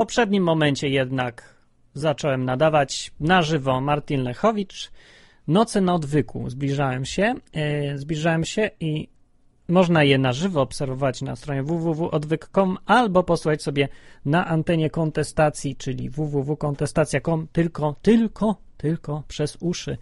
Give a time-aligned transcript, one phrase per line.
[0.00, 1.54] poprzednim momencie jednak
[1.94, 4.90] zacząłem nadawać na żywo Martin Lechowicz.
[5.48, 6.50] Noce na odwyku.
[6.50, 9.08] Zbliżałem się, yy, zbliżałem się i
[9.68, 13.88] można je na żywo obserwować na stronie www.odwyk.com albo posłuchać sobie
[14.24, 19.96] na antenie kontestacji, czyli www.kontestacja.com, tylko, tylko, tylko przez uszy,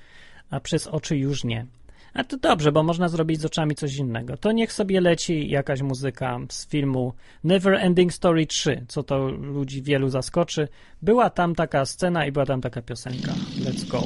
[0.50, 1.66] a przez oczy już nie.
[2.14, 4.36] A to dobrze, bo można zrobić z oczami coś innego.
[4.36, 7.12] To niech sobie leci jakaś muzyka z filmu
[7.44, 10.68] Never Ending Story 3, co to ludzi wielu zaskoczy.
[11.02, 13.32] Była tam taka scena i była tam taka piosenka.
[13.58, 14.02] Let's go.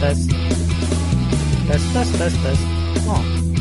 [0.00, 0.30] Test.
[1.68, 2.62] Test, test, test, test.
[3.08, 3.53] O.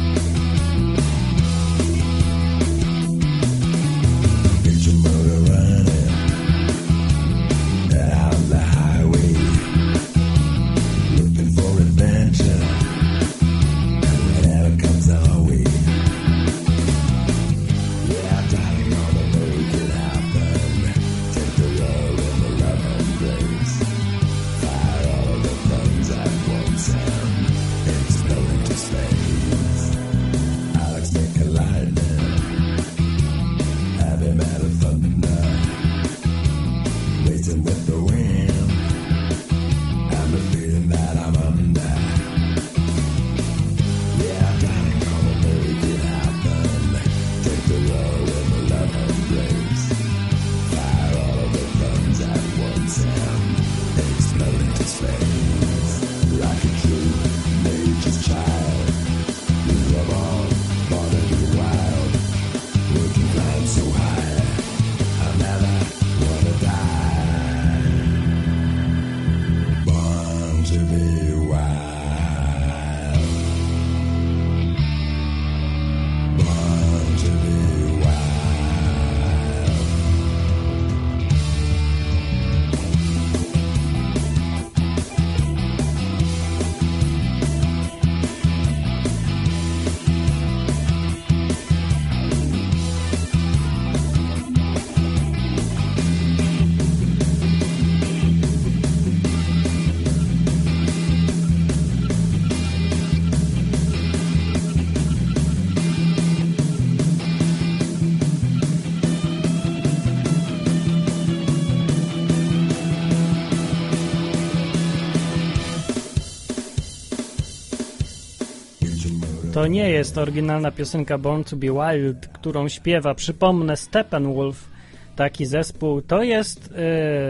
[119.64, 124.68] To nie jest oryginalna piosenka Born to be Wild, którą śpiewa, przypomnę, Steppenwolf,
[125.16, 126.02] taki zespół.
[126.02, 126.78] To jest yy,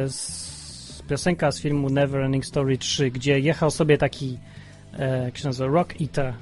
[0.10, 5.70] z, piosenka z filmu Neverending Story 3, gdzie jechał sobie taki, yy, jak się nazywa,
[5.70, 6.34] Rock Eater,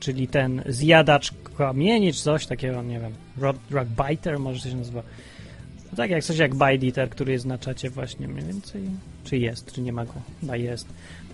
[0.00, 5.02] czyli ten zjadacz kamieni, czy coś takiego, nie wiem, rock, rock Biter może się nazywa.
[5.90, 8.82] No tak jak coś jak Bite Eater, który jest na czacie właśnie mniej więcej,
[9.24, 10.86] czy jest, czy nie ma go, chyba jest.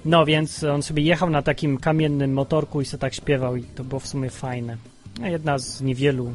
[0.07, 3.85] No więc on sobie jechał na takim kamiennym motorku i sobie tak śpiewał i to
[3.85, 4.77] było w sumie fajne.
[5.23, 6.35] Jedna z niewielu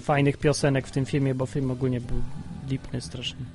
[0.00, 2.22] fajnych piosenek w tym filmie, bo film ogólnie był
[2.68, 3.46] lipny strasznie.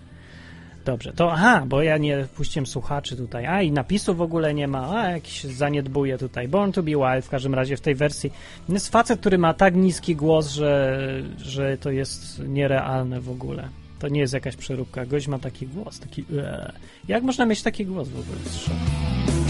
[0.86, 3.46] Dobrze, to aha, bo ja nie puściłem słuchaczy tutaj.
[3.46, 6.48] A i napisu w ogóle nie ma, a jakiś zaniedbuje tutaj.
[6.48, 8.32] Born to be Wild w każdym razie w tej wersji.
[8.70, 11.00] Jest facet, który ma tak niski głos, że,
[11.38, 13.70] że to jest nierealne w ogóle.
[14.00, 15.06] To nie jest jakaś przeróbka.
[15.06, 16.22] Gość ma taki głos, taki.
[16.22, 16.72] Ee.
[17.08, 18.38] Jak można mieć taki głos w ogóle?
[18.46, 19.41] No.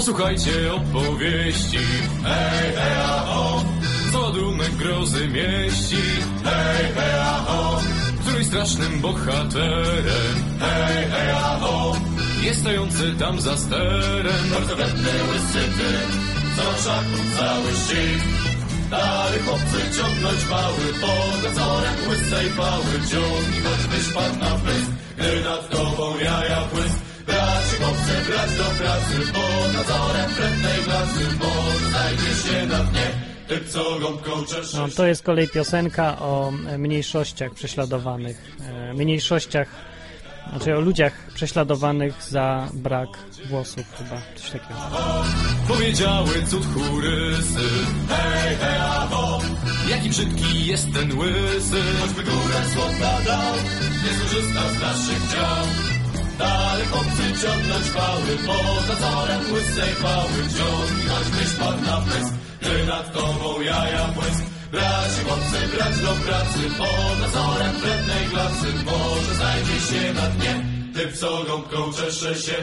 [0.00, 1.78] Posłuchajcie opowieści,
[2.24, 3.64] hej, hej, aho,
[4.12, 6.02] co ładunek grozy mieści,
[6.44, 7.80] hej, hej, aho,
[8.20, 11.96] któryś strasznym bohaterem, hej, hej, aho,
[12.42, 15.90] jest stojący tam za sterem, bardzo wredny łysy ty,
[16.56, 18.22] co szaków cały ścig,
[18.90, 25.70] Dalej chłopcy ciągnąć mały, pod nadzorem łysej pały, ciągnij choćbyś padł na pysk, gdy nad
[25.70, 27.09] tobą jaja błysk,
[27.40, 33.30] Braci chłopcy, brać do pracy, pod nadzorem wrednej klasy, może znajdzie się na dnie.
[34.74, 39.68] No, to jest kolej piosenka o e, mniejszościach prześladowanych, e, mniejszościach,
[40.50, 43.08] znaczy o ludziach prześladowanych za brak
[43.48, 44.80] włosów chyba, coś takiego.
[45.68, 47.68] Powiedziały cud chórysy,
[48.08, 49.40] hej, hej, aho,
[49.88, 53.54] jaki brzydki jest ten łysy, choćby górę słodka dał,
[54.04, 55.99] nie skorzysta z naszych dział.
[56.40, 60.38] Dalej chłopcy ciągnąć pały, pod nadzorem łysej pały.
[60.58, 64.44] Ciągnąć byś pan na pysk, gdy nad tobą jaja błysk.
[64.72, 68.66] Braci chłopcy, brać do pracy, pod nadzorem wrednej glacy.
[68.84, 70.54] Może znajdzie się na dnie,
[70.94, 72.56] typ co gąbką czesze się.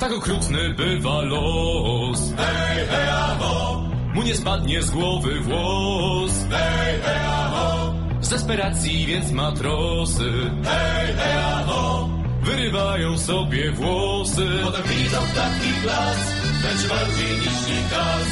[0.00, 2.20] Tak okrutny bywa los.
[2.36, 3.82] Hej, hej, aho!
[4.14, 6.32] Mu nie spadnie z głowy włos.
[6.50, 7.95] Hej, hej, aho!
[8.20, 10.30] Z desperacji więc matrosy.
[10.64, 12.08] Hej, hej, aho!
[12.42, 14.46] Wyrywają sobie włosy.
[14.64, 16.18] Potem widzą taki glas,
[16.64, 18.26] lecz bardziej niż nikaz.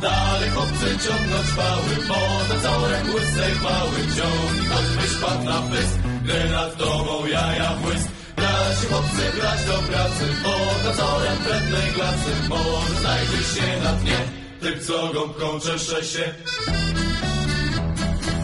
[0.00, 3.96] Dalej chłopcy ciągnąć pały, pod nadzorem łysej pały.
[4.16, 8.08] Ciągnij, choćbyś padł na pysk, gdy nad tobą jaja błysk.
[8.36, 12.30] Braci chłopcy, brać do pracy, pod nadzorem wrednej glacy.
[12.48, 14.18] Może znajdzie się na dnie,
[14.60, 16.34] typ co gąbką czesze się.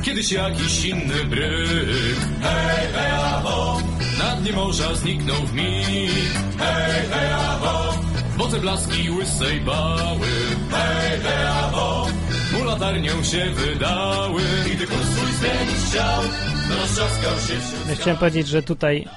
[0.06, 3.80] Kiedyś jakiś inny bryk, hej, hej, aho,
[4.18, 6.10] na dnie morza zniknął w mig.
[6.58, 7.94] Hej, hej, aho,
[8.36, 10.26] woce blaski łysej bały.
[10.70, 12.06] Hej, hej, aho,
[12.52, 14.42] mu latarnią się wydały.
[14.74, 16.22] I kurs swój zmienić chciał,
[16.78, 19.08] roztrzaskał się wśród Ja chciałem powiedzieć, że tutaj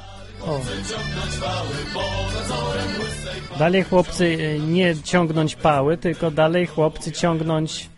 [0.42, 0.62] o,
[3.60, 7.90] dalej chłopcy y, nie ciągnąć pały, tylko dalej chłopcy ciągnąć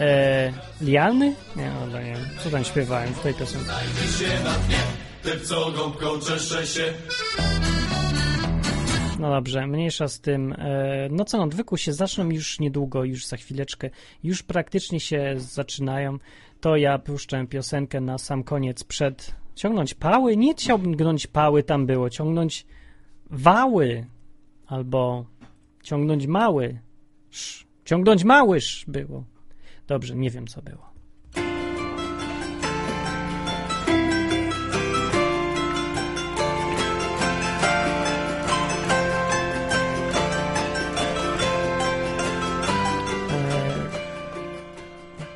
[0.00, 1.34] e, liany?
[1.56, 3.72] Nie, no, nie wiem, co tam śpiewałem w tej piosence.
[5.22, 6.20] Typ co gąbką
[6.64, 6.92] się.
[9.18, 10.54] No dobrze, mniejsza z tym.
[11.10, 13.90] Noce na odwyku się zaczną już niedługo, już za chwileczkę.
[14.22, 16.18] Już praktycznie się zaczynają.
[16.60, 19.34] To ja puszczę piosenkę na sam koniec przed...
[19.54, 20.36] Ciągnąć pały?
[20.36, 22.10] Nie ciągnąć pały tam było.
[22.10, 22.66] Ciągnąć
[23.30, 24.06] wały.
[24.66, 25.24] Albo
[25.82, 26.78] ciągnąć mały.
[27.84, 29.24] Ciągnąć małyż było.
[29.90, 30.90] Dobrze, nie wiem co było.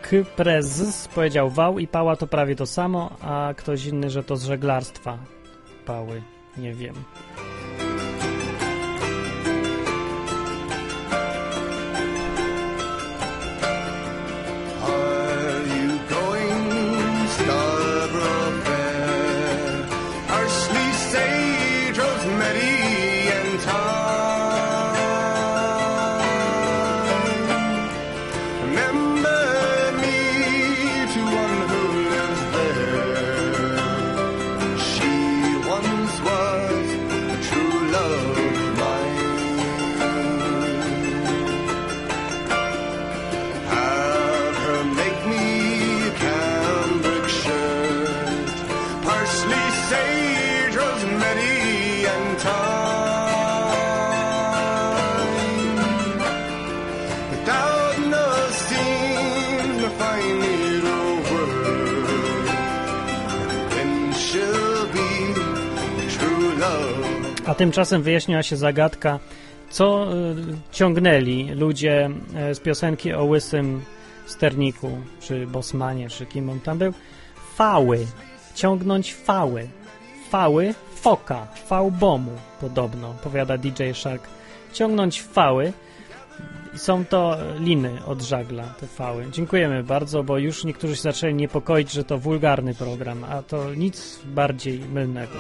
[0.02, 4.44] Kyprez powiedział wał i pała to prawie to samo, a ktoś inny, że to z
[4.44, 5.18] żeglarstwa
[5.86, 6.22] pały.
[6.56, 6.94] Nie wiem.
[67.46, 69.18] A tymczasem wyjaśniła się zagadka,
[69.70, 70.36] co y,
[70.72, 72.10] ciągnęli ludzie
[72.50, 73.82] y, z piosenki o łysym
[74.26, 74.90] sterniku,
[75.20, 76.92] czy bosmanie, czy kim on tam był.
[77.54, 78.06] Fały.
[78.54, 79.68] Ciągnąć fały.
[80.30, 80.74] Fały
[81.04, 84.28] foka, fałbomu podobno, powiada DJ Shark.
[84.72, 85.72] Ciągnąć fały.
[86.76, 89.26] Są to liny od żagla, te fały.
[89.30, 94.20] Dziękujemy bardzo, bo już niektórzy się zaczęli niepokoić, że to wulgarny program, a to nic
[94.24, 95.34] bardziej mylnego.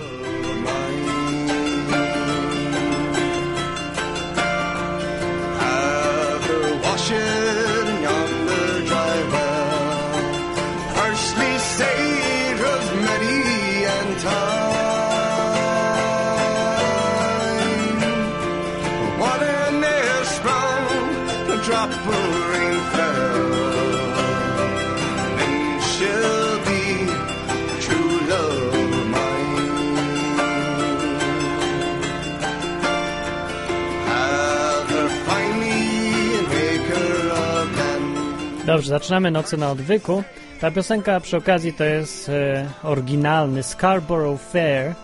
[38.74, 40.22] Dobrze, zaczynamy Noce na odwyku.
[40.60, 44.94] Ta piosenka przy okazji to jest e, oryginalny Scarborough Fair,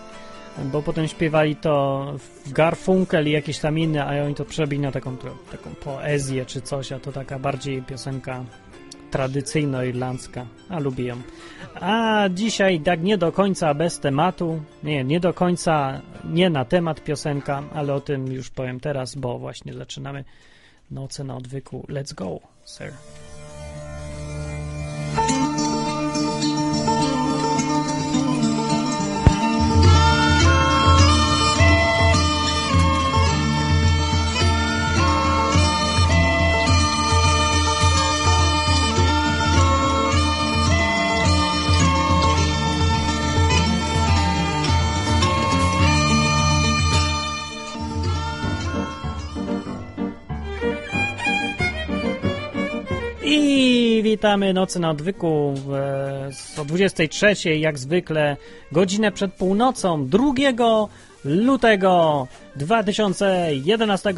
[0.57, 4.91] bo potem śpiewali to w Garfunkel i jakieś tam inne, a oni to przebili na
[4.91, 5.17] taką,
[5.51, 8.43] taką poezję czy coś, a to taka bardziej piosenka
[9.11, 11.21] tradycyjno-irlandzka, a lubię ją.
[11.75, 17.03] A dzisiaj tak nie do końca bez tematu, nie, nie do końca nie na temat
[17.03, 20.23] piosenka, ale o tym już powiem teraz, bo właśnie zaczynamy
[20.91, 21.85] Noce na odwyku.
[21.89, 22.91] Let's go, sir.
[53.33, 55.53] I witamy Nocy na Odwyku
[56.57, 58.37] o 23, jak zwykle,
[58.71, 60.23] godzinę przed północą 2
[61.25, 64.13] lutego 2011.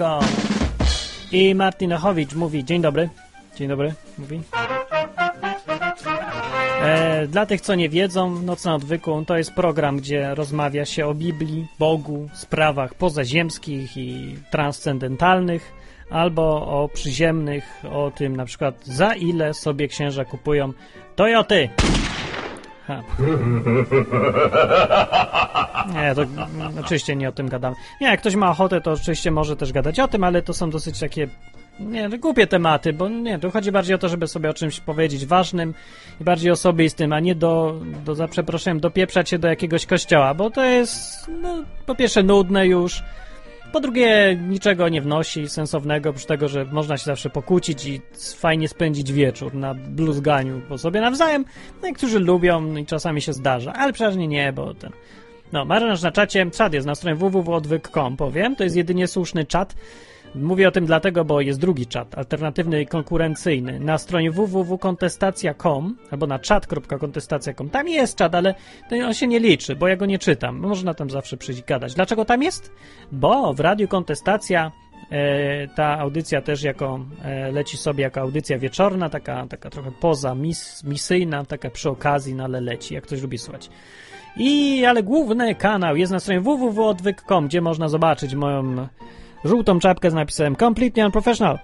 [1.31, 3.09] I Martin Ochowicz mówi dzień dobry.
[3.55, 4.41] Dzień dobry, mówi.
[6.81, 11.07] E, dla tych, co nie wiedzą, Noc na Odwyku to jest program, gdzie rozmawia się
[11.07, 15.82] o Biblii, Bogu, sprawach pozaziemskich i transcendentalnych,
[16.13, 20.73] albo o przyziemnych, o tym na przykład za ile sobie księża kupują
[21.15, 21.69] Toyoty.
[22.87, 23.03] Ha.
[25.93, 27.75] Nie, to mm, oczywiście nie o tym gadamy.
[28.01, 30.69] Nie, jak ktoś ma ochotę, to oczywiście może też gadać o tym, ale to są
[30.69, 31.27] dosyć takie
[31.79, 34.79] nie, no głupie tematy, bo nie, tu chodzi bardziej o to, żeby sobie o czymś
[34.79, 35.73] powiedzieć ważnym
[36.21, 40.49] i bardziej osobistym, a nie do, do za przeproszeniem, dopieprzać się do jakiegoś kościoła, bo
[40.49, 43.03] to jest, no, po pierwsze nudne już,
[43.73, 48.01] po drugie niczego nie wnosi sensownego, oprócz tego, że można się zawsze pokłócić i
[48.37, 51.45] fajnie spędzić wieczór na bluzganiu po sobie nawzajem.
[51.81, 54.91] No, niektórzy lubią i czasami się zdarza, ale przeważnie nie, bo ten...
[55.51, 59.75] No, marynarz na czacie, czat jest na stronie www.odwyk.com, powiem, to jest jedynie słuszny czat,
[60.35, 63.79] Mówię o tym dlatego, bo jest drugi czat, alternatywny i konkurencyjny.
[63.79, 67.69] Na stronie www.kontestacja.com albo na chat.kontestacja.com.
[67.69, 68.55] Tam jest czat, ale
[69.05, 70.57] on się nie liczy, bo ja go nie czytam.
[70.57, 71.93] Można tam zawsze przyjść gadać.
[71.93, 72.71] Dlaczego tam jest?
[73.11, 74.71] Bo w Radiu Kontestacja
[75.11, 80.35] e, ta audycja też jako e, leci sobie jako audycja wieczorna, taka, taka trochę poza
[80.35, 83.69] mis, misyjna, taka przy okazji, no ale leci, jak ktoś lubi słuchać.
[84.37, 88.87] I, ale główny kanał jest na stronie www.odwyk.com, gdzie można zobaczyć moją
[89.45, 91.59] żółtą czapkę z napisem Completely Unprofessional.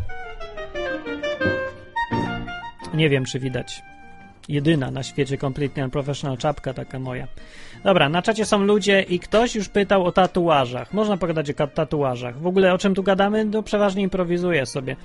[2.93, 3.81] Nie wiem, czy widać.
[4.49, 7.27] Jedyna na świecie Completely Unprofessional czapka taka moja.
[7.83, 10.93] Dobra, na czacie są ludzie i ktoś już pytał o tatuażach.
[10.93, 12.39] Można pogadać o tatuażach.
[12.39, 13.45] W ogóle o czym tu gadamy?
[13.45, 14.95] No przeważnie improwizuję sobie.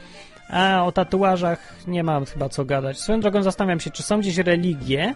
[0.51, 2.99] A o tatuażach nie mam chyba co gadać.
[2.99, 5.15] Swoją drogą zastanawiam się, czy są gdzieś religie,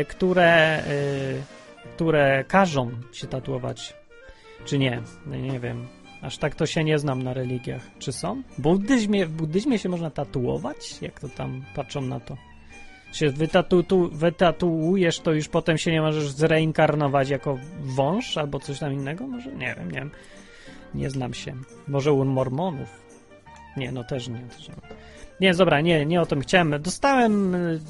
[0.00, 1.42] y, które, y,
[1.94, 3.94] które każą się tatuować,
[4.64, 5.02] czy nie.
[5.26, 5.86] No, nie wiem.
[6.24, 7.90] Aż tak to się nie znam na religiach.
[7.98, 8.42] Czy są?
[8.58, 11.02] W buddyzmie, w buddyzmie się można tatuować?
[11.02, 12.36] Jak to tam patrzą na to?
[13.12, 18.78] Się wytatu, tu, wytatuujesz, to już potem się nie możesz zreinkarnować jako wąż albo coś
[18.78, 19.26] tam innego?
[19.26, 19.52] Może?
[19.52, 20.10] Nie wiem, nie wiem.
[20.94, 21.54] Nie znam się.
[21.88, 22.88] Może u mormonów?
[23.76, 24.38] Nie, no też nie.
[24.38, 24.74] Też nie.
[25.40, 26.82] nie, dobra, nie, nie o tym chciałem.
[26.82, 27.80] Dostałem y,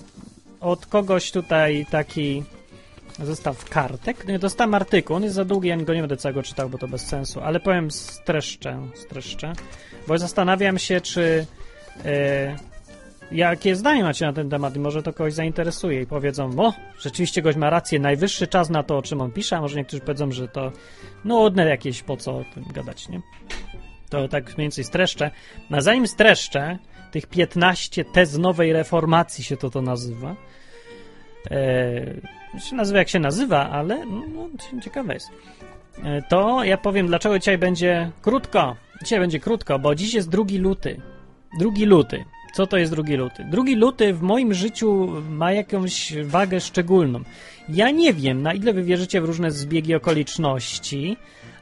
[0.60, 2.42] od kogoś tutaj taki
[3.18, 4.38] zestaw kartek.
[4.38, 7.06] Dostałem artykuł, on jest za długi, ja go nie będę całego czytał, bo to bez
[7.06, 9.52] sensu, ale powiem streszczę, streszczę,
[10.08, 11.46] bo zastanawiam się, czy
[12.04, 12.56] e,
[13.32, 17.42] jakie zdanie macie na ten temat i może to kogoś zainteresuje i powiedzą, o, rzeczywiście
[17.42, 20.32] gość ma rację, najwyższy czas na to, o czym on pisze, a może niektórzy powiedzą,
[20.32, 20.72] że to
[21.24, 23.20] nudne jakieś, po co o tym gadać, nie?
[24.10, 25.30] To tak mniej więcej streszczę.
[25.70, 26.78] Na zanim streszczę,
[27.10, 30.36] tych 15 tez nowej reformacji się to to nazywa,
[31.50, 32.04] e,
[32.58, 35.30] się nazywa jak się nazywa, ale no, no, ciekawe jest.
[36.04, 38.76] E, to ja powiem, dlaczego dzisiaj będzie krótko.
[39.02, 41.00] Dzisiaj będzie krótko, bo dziś jest drugi luty.
[41.58, 42.24] Drugi luty.
[42.54, 43.44] Co to jest drugi luty?
[43.50, 47.20] Drugi luty w moim życiu ma jakąś wagę szczególną.
[47.68, 51.16] Ja nie wiem, na ile wy wierzycie w różne zbiegi okoliczności,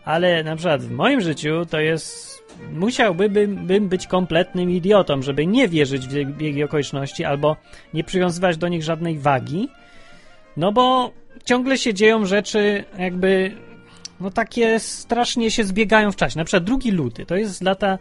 [0.05, 2.33] ale na przykład w moim życiu to jest.
[2.73, 3.33] Musiałbym
[3.67, 7.57] bym być kompletnym idiotą, żeby nie wierzyć w zbiegi okoliczności albo
[7.95, 9.69] nie przywiązywać do nich żadnej wagi
[10.56, 11.11] no bo
[11.44, 13.56] ciągle się dzieją rzeczy jakby
[14.21, 16.38] no takie strasznie się zbiegają w czasie.
[16.38, 17.99] Na przykład drugi luty to jest lata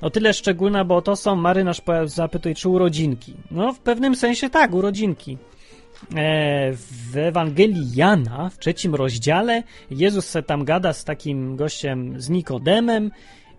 [0.00, 3.34] o tyle szczególna, bo to są marynarz zapytuje, czy urodzinki.
[3.50, 5.38] No w pewnym sensie tak, urodzinki.
[6.16, 12.28] E, w Ewangelii Jana, w trzecim rozdziale, Jezus se tam gada z takim gościem, z
[12.28, 13.10] Nikodemem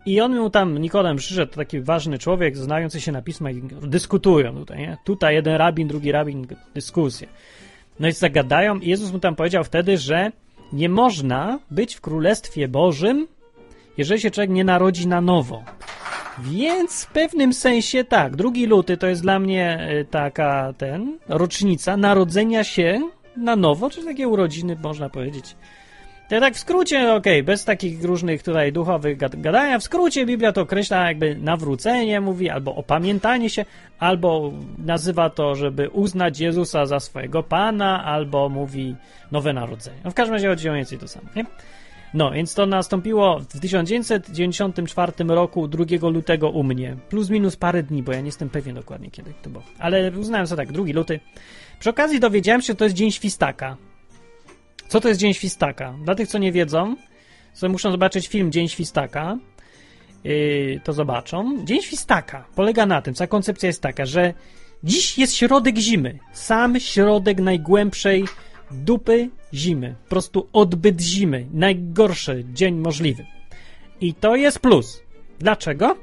[0.06, 3.54] i on mu tam, Nikodem przyszedł, taki ważny człowiek, znający się na pismach
[3.88, 4.98] dyskutują tutaj, nie?
[5.04, 7.28] Tutaj jeden rabin, drugi rabin, dyskusje.
[8.00, 10.32] No i zagadają i Jezus mu tam powiedział wtedy, że
[10.74, 13.28] nie można być w Królestwie Bożym,
[13.98, 15.64] jeżeli się człowiek nie narodzi na nowo.
[16.40, 21.98] Więc w pewnym sensie tak, drugi luty to jest dla mnie e, taka ten rocznica
[21.98, 25.56] narodzenia się na nowo, czy takie urodziny można powiedzieć.
[26.34, 30.52] To tak w skrócie, okej, okay, bez takich różnych tutaj duchowych gadania, w skrócie Biblia
[30.52, 33.66] to określa jakby nawrócenie, mówi, albo opamiętanie się,
[34.00, 38.96] albo nazywa to, żeby uznać Jezusa za swojego Pana, albo mówi
[39.32, 39.98] nowe narodzenie.
[40.04, 41.46] No w każdym razie chodzi o więcej to samo, nie?
[42.14, 46.96] No, więc to nastąpiło w 1994 roku 2 lutego u mnie.
[47.10, 49.64] Plus minus parę dni, bo ja nie jestem pewien dokładnie kiedy to było.
[49.80, 51.20] Ale uznałem sobie tak, 2 luty.
[51.80, 53.78] Przy okazji dowiedziałem się, że to jest Dzień Świstaka.
[54.94, 55.96] Co to jest Dzień Świstaka?
[56.04, 56.96] Dla tych, co nie wiedzą,
[57.54, 59.38] co muszą zobaczyć film Dzień Świstaka,
[60.24, 61.66] yy, to zobaczą.
[61.66, 64.34] Dzień Świstaka polega na tym, cała koncepcja jest taka, że
[64.84, 66.20] Dziś jest środek zimy.
[66.34, 68.26] Sam środek najgłębszej
[68.72, 69.96] dupy zimy.
[70.04, 71.46] Po prostu odbyt zimy.
[71.54, 73.26] Najgorszy dzień możliwy.
[74.02, 75.02] I to jest plus.
[75.40, 75.98] Dlaczego?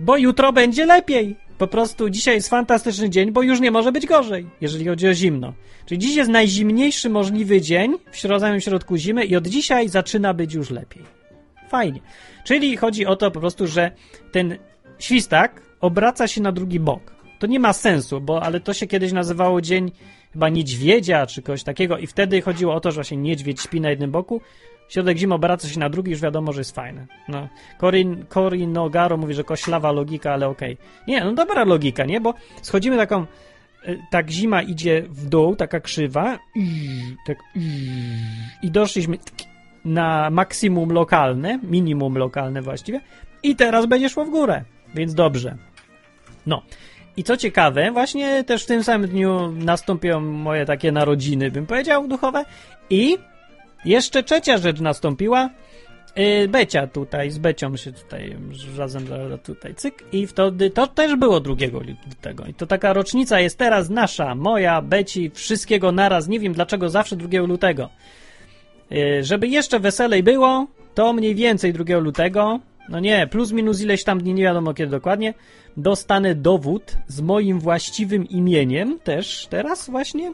[0.00, 1.36] Bo jutro będzie lepiej.
[1.58, 5.14] Po prostu dzisiaj jest fantastyczny dzień, bo już nie może być gorzej, jeżeli chodzi o
[5.14, 5.52] zimno.
[5.86, 10.54] Czyli dziś jest najzimniejszy możliwy dzień w samym środku zimy i od dzisiaj zaczyna być
[10.54, 11.02] już lepiej.
[11.68, 12.00] Fajnie.
[12.44, 13.90] Czyli chodzi o to po prostu, że
[14.32, 14.58] ten
[14.98, 17.14] świstak obraca się na drugi bok.
[17.38, 19.92] To nie ma sensu, bo ale to się kiedyś nazywało dzień
[20.32, 23.90] chyba niedźwiedzia czy kogoś takiego i wtedy chodziło o to, że właśnie niedźwiedź śpi na
[23.90, 24.40] jednym boku,
[24.88, 27.06] środek zimy obraca się na drugi, już wiadomo, że jest fajne.
[27.28, 27.48] No.
[27.80, 30.76] Corin, Corin Nogaro mówi, że koślawa logika, ale okej.
[31.08, 32.20] Nie, no dobra logika, nie?
[32.20, 33.26] Bo schodzimy taką
[33.88, 36.38] y, tak zima idzie w dół, taka krzywa
[37.26, 37.38] tak
[38.62, 39.18] i doszliśmy
[39.84, 43.00] na maksimum lokalne, minimum lokalne właściwie
[43.42, 44.64] i teraz będzie szło w górę,
[44.94, 45.56] więc dobrze.
[46.46, 46.62] No.
[47.16, 52.08] I co ciekawe, właśnie też w tym samym dniu nastąpią moje takie narodziny, bym powiedział,
[52.08, 52.44] duchowe.
[52.90, 53.18] I
[53.84, 55.50] jeszcze trzecia rzecz nastąpiła.
[56.16, 58.36] Yy, Becia tutaj, z Becią się tutaj
[58.78, 59.06] razem
[59.42, 61.54] tutaj cyk i wtedy to też było 2
[62.08, 62.46] lutego.
[62.46, 66.28] I to taka rocznica jest teraz nasza, moja, Beci, wszystkiego naraz.
[66.28, 67.88] Nie wiem dlaczego zawsze 2 lutego.
[68.90, 74.04] Yy, żeby jeszcze weselej było, to mniej więcej 2 lutego, no nie, plus minus ileś
[74.04, 75.34] tam dni, nie wiadomo kiedy dokładnie,
[75.76, 80.32] dostanę dowód z moim właściwym imieniem też teraz właśnie,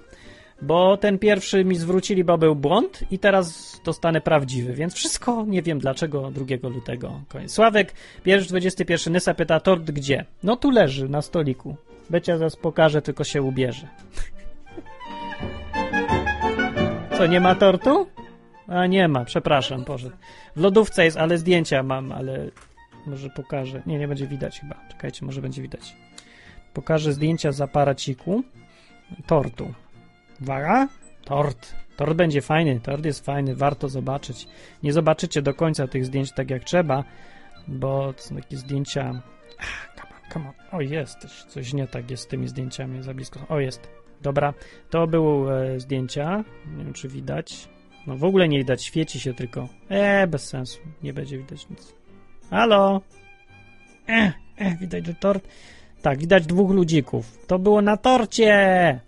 [0.62, 5.62] bo ten pierwszy mi zwrócili, bo był błąd i teraz dostanę prawdziwy, więc wszystko nie
[5.62, 7.20] wiem dlaczego 2 lutego.
[7.28, 7.52] Koniec.
[7.52, 10.24] Sławek, pierwszy 21 Nysa pyta, tort gdzie?
[10.42, 11.76] No tu leży, na stoliku.
[12.10, 13.88] Becia zaraz pokaże, tylko się ubierze.
[17.16, 18.06] Co, nie ma tortu?
[18.68, 20.10] A nie ma, przepraszam, Boże.
[20.56, 22.50] W lodówce jest, ale zdjęcia mam, ale
[23.06, 23.82] może pokażę.
[23.86, 24.76] Nie, nie będzie widać chyba.
[24.88, 25.96] Czekajcie, może będzie widać.
[26.74, 28.42] Pokażę zdjęcia z aparaciku
[29.26, 29.74] tortu.
[30.42, 30.88] Uwaga,
[31.24, 31.74] tort.
[31.96, 34.48] Tort będzie fajny, tort jest fajny, warto zobaczyć.
[34.82, 37.04] Nie zobaczycie do końca tych zdjęć tak jak trzeba,
[37.68, 39.22] bo to są takie zdjęcia...
[39.58, 40.78] Ah, come on, come on.
[40.78, 43.40] O, jest, coś, nie tak jest z tymi zdjęciami za blisko.
[43.48, 43.88] O, jest.
[44.22, 44.54] Dobra,
[44.90, 46.44] to były e, zdjęcia.
[46.76, 47.68] Nie wiem, czy widać.
[48.06, 49.68] No w ogóle nie widać, świeci się tylko.
[49.90, 50.78] Eee, bez sensu.
[51.02, 51.94] Nie będzie widać nic.
[52.50, 53.00] Halo?
[54.08, 55.48] Eh, eh, widać, że tort.
[56.02, 57.46] Tak, widać dwóch ludzików.
[57.46, 59.00] To było na torcie!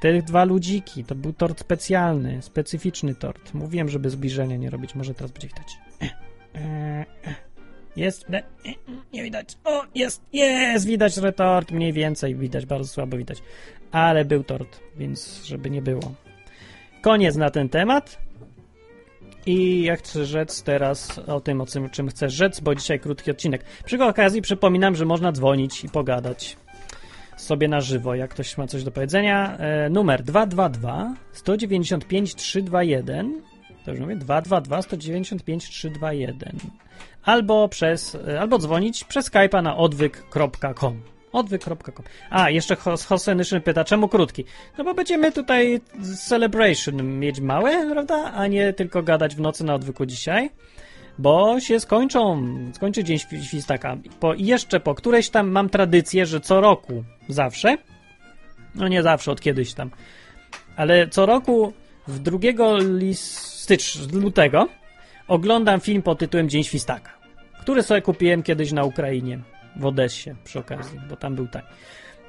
[0.00, 3.54] Te dwa ludziki, to był tort specjalny, specyficzny tort.
[3.54, 5.78] Mówiłem, żeby zbliżenia nie robić, może teraz będzie widać.
[6.00, 6.12] Eh,
[6.54, 7.50] eh, eh.
[7.96, 8.26] Jest,
[9.12, 9.58] nie widać.
[9.64, 13.38] O, jest, jest, widać, że tort mniej więcej widać, bardzo słabo widać.
[13.92, 16.12] Ale był tort, więc żeby nie było.
[17.02, 18.18] Koniec na ten temat.
[19.46, 23.64] I ja chcę rzec teraz o tym, o czym chcę rzec, bo dzisiaj krótki odcinek.
[23.84, 26.56] Przy okazji przypominam, że można dzwonić i pogadać
[27.40, 29.56] sobie na żywo, jak ktoś ma coś do powiedzenia.
[29.58, 33.42] E, numer 222 195 321
[33.84, 36.58] to już mówię, 222 195 321
[37.22, 43.84] albo przez, e, albo dzwonić przez Skype'a na odwyk.com odwyk.com A, jeszcze Hos- Hosenyszyn pyta,
[43.84, 44.44] czemu krótki?
[44.78, 45.80] No bo będziemy tutaj
[46.28, 48.32] celebration mieć małe, prawda?
[48.34, 50.50] A nie tylko gadać w nocy na odwyku dzisiaj.
[51.20, 53.96] Bo się skończą, skończy dzień świ- świstaka.
[54.20, 57.78] Po, jeszcze po którejś tam mam tradycję, że co roku, zawsze,
[58.74, 59.90] no nie zawsze, od kiedyś tam,
[60.76, 61.72] ale co roku
[62.08, 62.38] w 2
[62.78, 64.68] lis- stycz, lutego
[65.28, 67.10] oglądam film pod tytułem Dzień Świstaka,
[67.60, 69.38] który sobie kupiłem kiedyś na Ukrainie,
[69.76, 71.64] w Odessie przy okazji, bo tam był tak.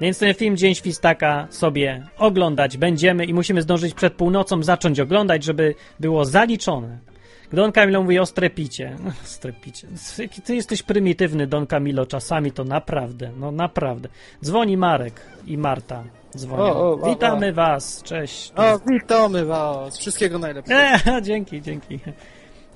[0.00, 5.44] Więc ten film Dzień Świstaka sobie oglądać będziemy i musimy zdążyć przed północą zacząć oglądać,
[5.44, 7.11] żeby było zaliczone.
[7.52, 8.96] Don Camilo mówi o strepicie.
[9.22, 9.88] Strepicie.
[10.18, 14.08] Jaki Ty jesteś prymitywny, Don Camilo, czasami to naprawdę, no naprawdę.
[14.44, 16.04] Dzwoni Marek i Marta
[16.36, 16.62] dzwonią.
[16.62, 18.52] O, o, o, Witamy was, cześć.
[18.56, 19.98] O, witamy was!
[19.98, 20.80] Wszystkiego najlepszego.
[20.80, 22.00] E, dzięki, dzięki.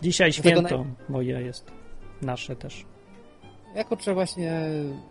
[0.02, 1.72] Dzisiaj święto moje jest.
[2.22, 2.84] Nasze też.
[3.74, 4.62] Ja kurczę właśnie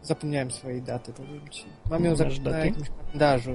[0.01, 1.65] zapomniałem swojej daty, powiem ci.
[1.89, 3.51] Mam ją Masz zapisane na jakimś kalendarzu.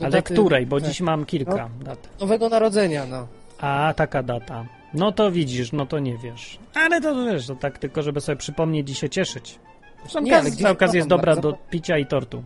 [0.00, 0.66] No Ale daty- której?
[0.66, 0.88] Bo tak.
[0.88, 2.20] dziś mam kilka dat.
[2.20, 3.26] Nowego narodzenia, no.
[3.60, 4.66] A, taka data.
[4.94, 6.58] No to widzisz, no to nie wiesz.
[6.74, 9.58] Ale to wiesz, to tak tylko, żeby sobie przypomnieć i się cieszyć.
[10.00, 12.42] Zresztą Nie, ale okazja, gdzieś ta okazja jest dobra bardzo- do picia i tortu.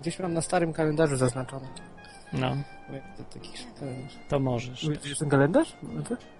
[0.00, 1.66] Gdzieś mam na starym kalendarzu zaznaczone.
[2.32, 2.56] No,
[2.90, 3.02] Jak
[4.28, 4.88] to możesz.
[4.88, 5.72] Widzisz ten kalendarz?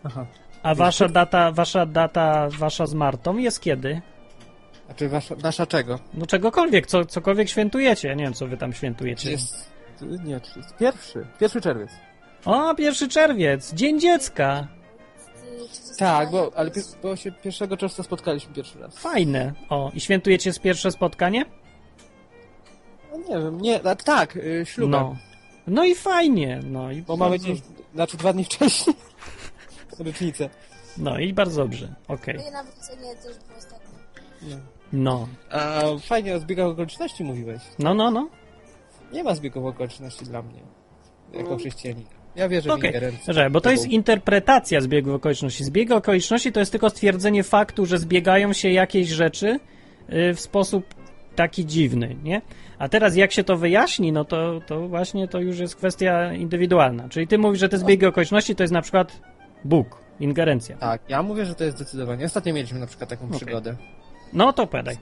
[0.05, 0.27] Aha.
[0.63, 4.01] A wasza data, wasza data, wasza z Martą jest kiedy?
[4.87, 5.99] Znaczy wasza, nasza czego?
[6.15, 8.17] No czegokolwiek, co, cokolwiek świętujecie.
[8.17, 9.31] Nie wiem, co wy tam świętujecie.
[9.31, 9.71] Jest...
[10.25, 11.27] Nie, jest pierwszy.
[11.41, 11.91] Pierwszy czerwiec.
[12.45, 14.69] O, pierwszy czerwiec, Dzień Dziecka.
[15.99, 18.99] Tak, bo, ale pi- bo się 1 czerwca spotkaliśmy pierwszy raz.
[18.99, 19.53] Fajne.
[19.69, 21.45] O, i świętujecie z pierwsze spotkanie?
[23.13, 25.01] No Nie wiem, nie, a, tak, y, ślubem.
[25.01, 25.17] No.
[25.67, 27.61] No i fajnie, no i Bo mamy dzień,
[27.95, 28.97] znaczy dwa dni wcześniej.
[29.99, 30.51] Rocznicę.
[30.99, 32.37] No i bardzo dobrze, okej.
[32.37, 33.89] Moje nawrócenie też było ostatnio.
[34.43, 34.57] No.
[34.93, 35.29] No.
[35.51, 37.63] A fajnie o zbiegach okoliczności mówiłeś.
[37.79, 38.29] No, no, no.
[39.13, 40.61] Nie ma zbiegów okoliczności dla mnie.
[41.33, 42.11] Jako chrześcijanina.
[42.39, 43.35] Ja wierzę w Okej, ingerencję.
[43.35, 45.65] Że, bo to jest interpretacja zbiegów okoliczności.
[45.65, 49.61] Zbiegi okoliczności to jest tylko stwierdzenie faktu, że zbiegają się jakieś rzeczy
[50.13, 50.95] y, w sposób
[51.37, 52.43] taki dziwny, nie?
[52.79, 57.09] A teraz jak się to wyjaśni, no to, to właśnie to już jest kwestia indywidualna.
[57.09, 59.21] Czyli ty mówisz, że te zbiegi okoliczności to jest na przykład
[59.65, 60.77] Bóg, ingerencja.
[60.77, 62.25] Tak, ja mówię, że to jest zdecydowanie.
[62.25, 63.39] Ostatnio mieliśmy na przykład taką Okej.
[63.39, 63.77] przygodę.
[64.33, 64.97] No to pedaj.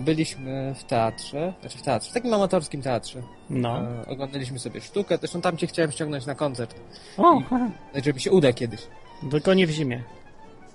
[0.00, 3.22] Byliśmy w teatrze, znaczy w teatrze, w takim amatorskim teatrze.
[3.50, 3.78] No.
[3.80, 6.74] E, Oglądaliśmy sobie sztukę, zresztą tam cię chciałem ściągnąć na koncert.
[7.18, 7.44] O, I-
[7.92, 8.80] Znaczy, mi się uda kiedyś.
[9.30, 10.02] tylko nie w zimie.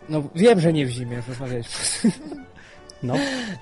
[0.09, 2.11] No wiem, że nie w zimie, już rozmawialiśmy.
[3.03, 3.13] No.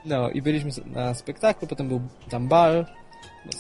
[0.06, 2.86] No i byliśmy na spektaklu, potem był tam bal.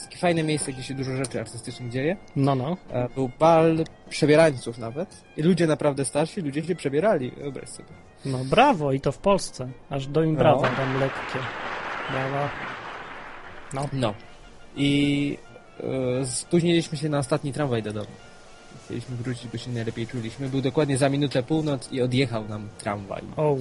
[0.03, 2.17] Takie fajne miejsce, gdzie się dużo rzeczy artystycznych dzieje.
[2.35, 2.77] No, no.
[2.91, 5.23] E, Był bal przebierańców nawet.
[5.37, 7.31] I ludzie naprawdę starsi, ludzie się przebierali.
[7.31, 7.89] Wyobraź sobie.
[8.25, 9.69] No brawo i to w Polsce.
[9.89, 10.39] Aż do im No.
[10.39, 11.39] brawa tam lekkie.
[12.11, 12.49] Brawa.
[13.73, 13.89] No.
[13.93, 14.13] No.
[14.75, 15.37] I
[16.21, 18.07] e, spóźniliśmy się na ostatni tramwaj do domu.
[18.85, 20.49] Chcieliśmy wrócić, bo się najlepiej czuliśmy.
[20.49, 23.21] Był dokładnie za minutę północ i odjechał nam tramwaj.
[23.37, 23.57] O,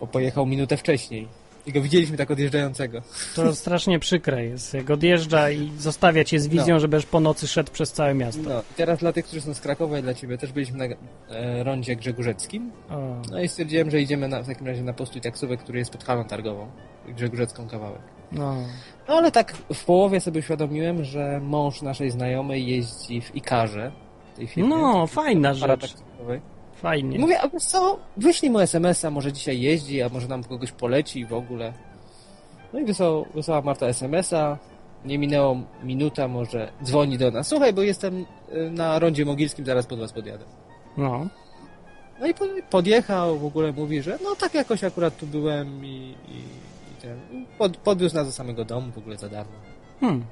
[0.00, 1.28] Bo pojechał minutę wcześniej.
[1.66, 3.02] I go widzieliśmy tak odjeżdżającego.
[3.34, 4.74] to strasznie przykre jest.
[4.74, 6.80] Jak odjeżdża i zostawia cię z wizją, No.
[6.80, 8.42] żebyś po nocy szedł przez całe miasto.
[8.48, 10.94] No i teraz dla tych, którzy są z Krakowa i dla ciebie też byliśmy na
[11.34, 12.72] e, rondzie Grzegórzeckim.
[12.90, 12.98] O,
[13.30, 16.04] No i stwierdziłem, że idziemy na, w takim razie na postój taksówek, który jest pod
[16.04, 16.66] halą targową.
[17.08, 18.00] Grzegórzecką kawałek.
[18.32, 18.56] no.
[19.08, 23.92] No ale tak w połowie sobie uświadomiłem, że mąż naszej znajomej jeździ w Ikarze.
[24.36, 25.60] Tej firmie, no, fajna rzecz.
[25.60, 26.40] parataksówkowej.
[26.82, 27.18] Fajnie.
[27.18, 31.26] mówię, a wiesz co, wyślij mu SMS-a, może dzisiaj jeździ, a może nam kogoś poleci
[31.26, 31.72] w ogóle.
[32.72, 34.58] No i wysłał, wysłała Marta SMS-a,
[35.04, 37.48] nie minęło minuta, może dzwoni do nas.
[37.48, 40.44] Słuchaj, bo jestem y, na rondzie mogilskim, zaraz pod was podjadę.
[40.96, 41.26] No.
[42.20, 45.88] No i po- podjechał, w ogóle mówi, że no tak jakoś akurat tu byłem i,
[45.88, 46.36] i,
[46.98, 47.20] i ten.
[47.58, 49.52] Pod, podwiózł nas do samego domu w ogóle za darmo.
[50.00, 50.24] Hmm.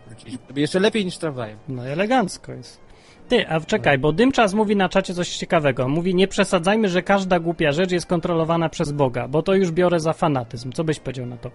[0.56, 1.58] Jeszcze lepiej niż tramwajem.
[1.68, 2.80] No elegancko jest.
[3.28, 5.88] Ty, a czekaj, bo Dymczas mówi na czacie coś ciekawego.
[5.88, 10.00] Mówi, nie przesadzajmy, że każda głupia rzecz jest kontrolowana przez Boga, bo to już biorę
[10.00, 10.72] za fanatyzm.
[10.72, 11.50] Co byś powiedział na to?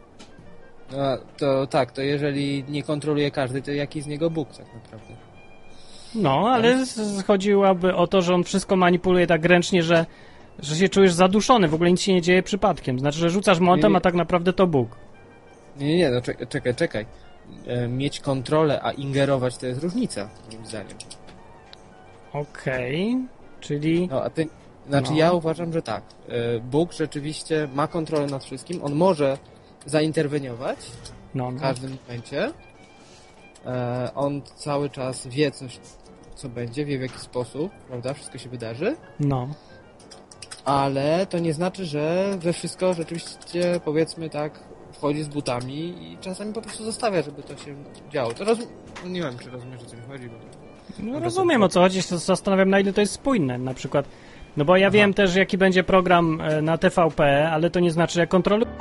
[0.91, 0.97] No
[1.37, 5.13] to tak, to jeżeli nie kontroluje każdy, to jaki z niego Bóg tak naprawdę?
[6.15, 10.05] No, ale z- chodziłoby o to, że on wszystko manipuluje tak ręcznie, że,
[10.59, 12.99] że się czujesz zaduszony, w ogóle nic się nie dzieje przypadkiem.
[12.99, 14.89] Znaczy, że rzucasz montem, a tak naprawdę to Bóg.
[15.77, 17.05] Nie, nie, nie, no czekaj, czekaj, czekaj.
[17.67, 20.97] E, mieć kontrolę, a ingerować to jest różnica, moim zdaniem.
[22.41, 23.17] Okej,
[23.59, 24.07] czyli...
[24.07, 24.47] No, a ty,
[24.87, 25.17] znaczy No.
[25.17, 26.03] ja uważam, że tak.
[26.27, 29.37] E, Bóg rzeczywiście ma kontrolę nad wszystkim, on może
[29.85, 30.77] zainterweniować
[31.35, 31.59] No, w no.
[31.61, 32.51] każdym momencie.
[33.65, 35.79] E, on cały czas wie coś,
[36.35, 39.47] co będzie, wie w jaki sposób, prawda, wszystko się wydarzy, no.
[40.65, 44.59] ale to nie znaczy, że we wszystko rzeczywiście, powiedzmy tak,
[44.91, 47.75] wchodzi z butami i czasami po prostu zostawia, żeby to się
[48.09, 48.33] działo.
[48.33, 48.59] To roz...
[49.05, 50.64] nie wiem, czy rozumiesz, o co mi chodzi, bo...
[50.99, 53.57] No, rozumiem o co chodzi, się zastanawiam na ile to jest spójne.
[53.57, 54.05] Na przykład,
[54.57, 58.13] no bo ja wiem też jaki będzie program e, na TVP, ale to nie znaczy,
[58.13, 58.71] że kontroluję.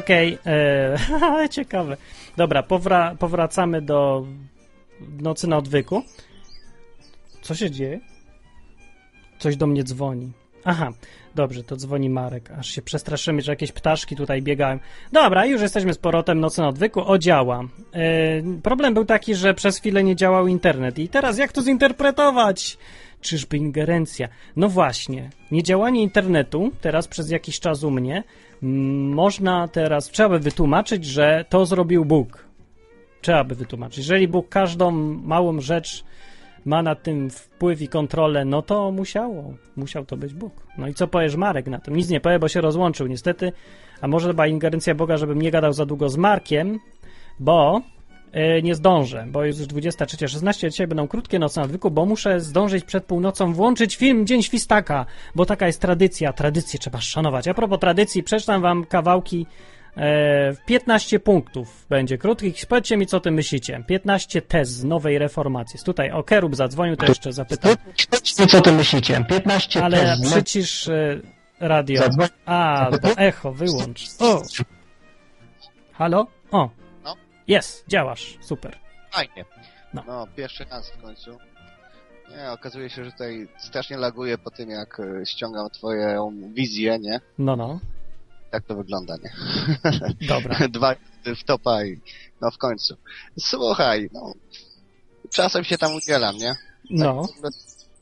[0.00, 0.38] Okej,
[1.16, 1.96] okay, ciekawe.
[2.36, 4.26] Dobra, powra- powracamy do
[5.00, 6.02] nocy na odwyku.
[7.42, 8.00] Co się dzieje?
[9.38, 10.32] Coś do mnie dzwoni.
[10.64, 10.92] Aha,
[11.34, 12.50] dobrze, to dzwoni Marek.
[12.50, 14.78] Aż się przestraszymy, że jakieś ptaszki tutaj biegają.
[15.12, 17.02] Dobra, już jesteśmy z powrotem nocy na odwyku.
[17.06, 17.64] O, działa.
[17.92, 20.98] E, problem był taki, że przez chwilę nie działał internet.
[20.98, 22.78] I teraz jak to zinterpretować?
[23.20, 24.28] Czyżby ingerencja?
[24.56, 28.24] No właśnie, niedziałanie internetu teraz przez jakiś czas u mnie
[28.62, 32.44] można teraz, trzeba by wytłumaczyć, że to zrobił Bóg.
[33.20, 33.98] Trzeba by wytłumaczyć.
[33.98, 34.90] Jeżeli Bóg każdą
[35.22, 36.04] małą rzecz
[36.64, 39.54] ma nad tym wpływ i kontrolę, no to musiało.
[39.76, 40.52] Musiał to być Bóg.
[40.78, 41.96] No i co powiesz Marek na tym?
[41.96, 43.52] Nic nie powie, bo się rozłączył niestety.
[44.00, 46.78] A może była ingerencja Boga, żebym nie gadał za długo z Markiem,
[47.38, 47.80] bo
[48.62, 52.84] nie zdążę, bo jest już 23.16, dzisiaj będą krótkie noce na odwyku, bo muszę zdążyć
[52.84, 57.48] przed północą włączyć film Dzień Świstaka, bo taka jest tradycja, tradycję trzeba szanować.
[57.48, 59.46] A propos tradycji, przeczytam wam kawałki
[59.96, 62.66] E, 15 punktów będzie krótkich.
[62.68, 63.84] Powiedzcie mi, co ty myślicie.
[63.86, 65.76] 15 tez z nowej reformacji.
[65.76, 67.74] Jest Tutaj, o, Kerub zadzwonił, to jeszcze zapytam.
[68.48, 69.24] Co ty myślicie?
[69.28, 71.20] 15 Ale tez z przycisz e,
[71.60, 72.02] radio.
[72.46, 74.06] A, bo echo, wyłącz.
[74.18, 74.42] O!
[75.92, 76.26] Halo?
[76.50, 76.70] O!
[77.50, 77.56] No.
[77.56, 78.38] Jest, działasz.
[78.40, 78.78] Super.
[79.12, 79.44] Fajnie.
[79.94, 80.04] No.
[80.06, 80.26] No.
[80.36, 81.38] pierwszy raz w końcu.
[82.36, 87.20] Nie, okazuje się, że tutaj strasznie laguje po tym, jak e, ściągam twoją wizję, nie?
[87.38, 87.80] No, no.
[88.50, 89.32] Tak to wygląda, nie?
[90.28, 90.68] Dobra.
[90.68, 92.00] Dwa w topa i
[92.40, 92.96] no w końcu.
[93.38, 94.34] Słuchaj, no
[95.30, 96.54] czasem się tam udzielam, nie?
[96.90, 97.28] No.
[97.42, 97.52] Tak,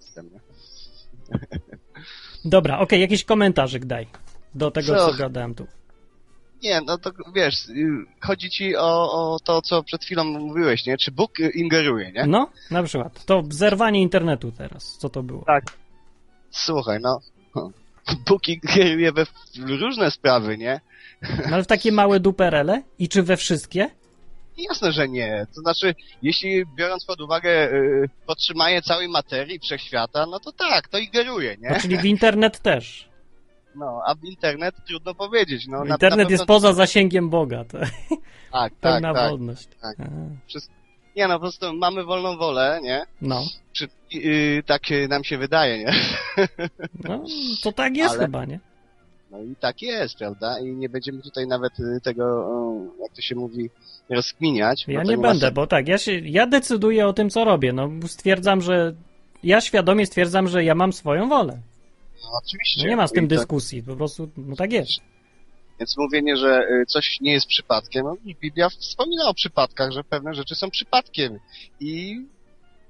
[0.00, 0.40] jestem, nie?
[2.44, 4.08] Dobra, okej, jakiś komentarzyk daj.
[4.54, 5.18] Do tego, co Słuchaj.
[5.18, 5.66] gadałem tu.
[6.62, 7.88] Nie, no to wiesz, y,
[8.20, 10.98] chodzi ci o, o to, co przed chwilą mówiłeś, nie?
[10.98, 12.26] Czy Bóg y, ingeruje, nie?
[12.26, 13.24] No, na przykład.
[13.24, 14.96] To zerwanie internetu teraz.
[14.98, 15.44] Co to było?
[15.44, 15.64] Tak.
[16.50, 17.20] Słuchaj, no.
[18.28, 19.26] Bóg ingeruje we
[19.66, 20.80] różne sprawy, nie?
[21.22, 22.82] No, ale w takie małe duperele?
[22.98, 23.90] I czy we wszystkie?
[24.58, 25.46] Jasne, że nie.
[25.54, 30.98] To znaczy, jeśli biorąc pod uwagę y, podtrzymanie całej materii wszechświata, no to tak, to
[30.98, 31.70] ingeruje, nie?
[31.70, 33.07] No, czyli w internet też.
[33.78, 35.66] No, a w internet trudno powiedzieć.
[35.66, 37.64] No, na- Internet na jest pewno- poza zasięgiem Boga.
[37.64, 37.88] To Tak,
[38.52, 39.30] tak, pełna tak.
[39.30, 39.68] wolność.
[39.82, 39.96] tak.
[40.00, 40.04] A,
[41.16, 43.02] Nie no, po prostu mamy wolną wolę, nie?
[43.22, 45.92] No, Czy, y, tak nam się wydaje, nie?
[47.08, 47.24] no,
[47.62, 48.60] to tak jest Ale- chyba, nie?
[49.30, 50.58] No i tak jest, prawda?
[50.60, 52.44] I nie będziemy tutaj nawet y, tego,
[53.02, 53.70] jak to się mówi,
[54.10, 54.84] rozkminiać.
[54.88, 57.72] Ja nie ma będę, bo tak, ja, się, ja decyduję o tym, co robię.
[57.72, 58.94] No, stwierdzam, że.
[59.42, 61.58] Ja świadomie stwierdzam, że ja mam swoją wolę.
[62.22, 62.82] No, oczywiście.
[62.82, 64.90] No nie ma z tym I to- dyskusji, po prostu, no tak jest.
[65.80, 70.34] Więc mówienie, że y, coś nie jest przypadkiem, no Biblia wspomina o przypadkach, że pewne
[70.34, 71.38] rzeczy są przypadkiem
[71.80, 72.16] i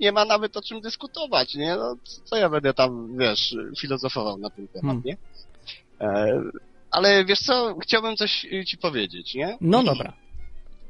[0.01, 1.77] nie ma nawet o czym dyskutować, nie?
[1.77, 5.03] No, co ja będę tam, wiesz, filozofował na ten temat, Hmm.
[5.05, 5.17] nie?
[6.01, 6.41] E,
[6.91, 9.59] ale wiesz co, chciałbym coś y, ci powiedzieć, nie?
[9.61, 10.13] No dobra.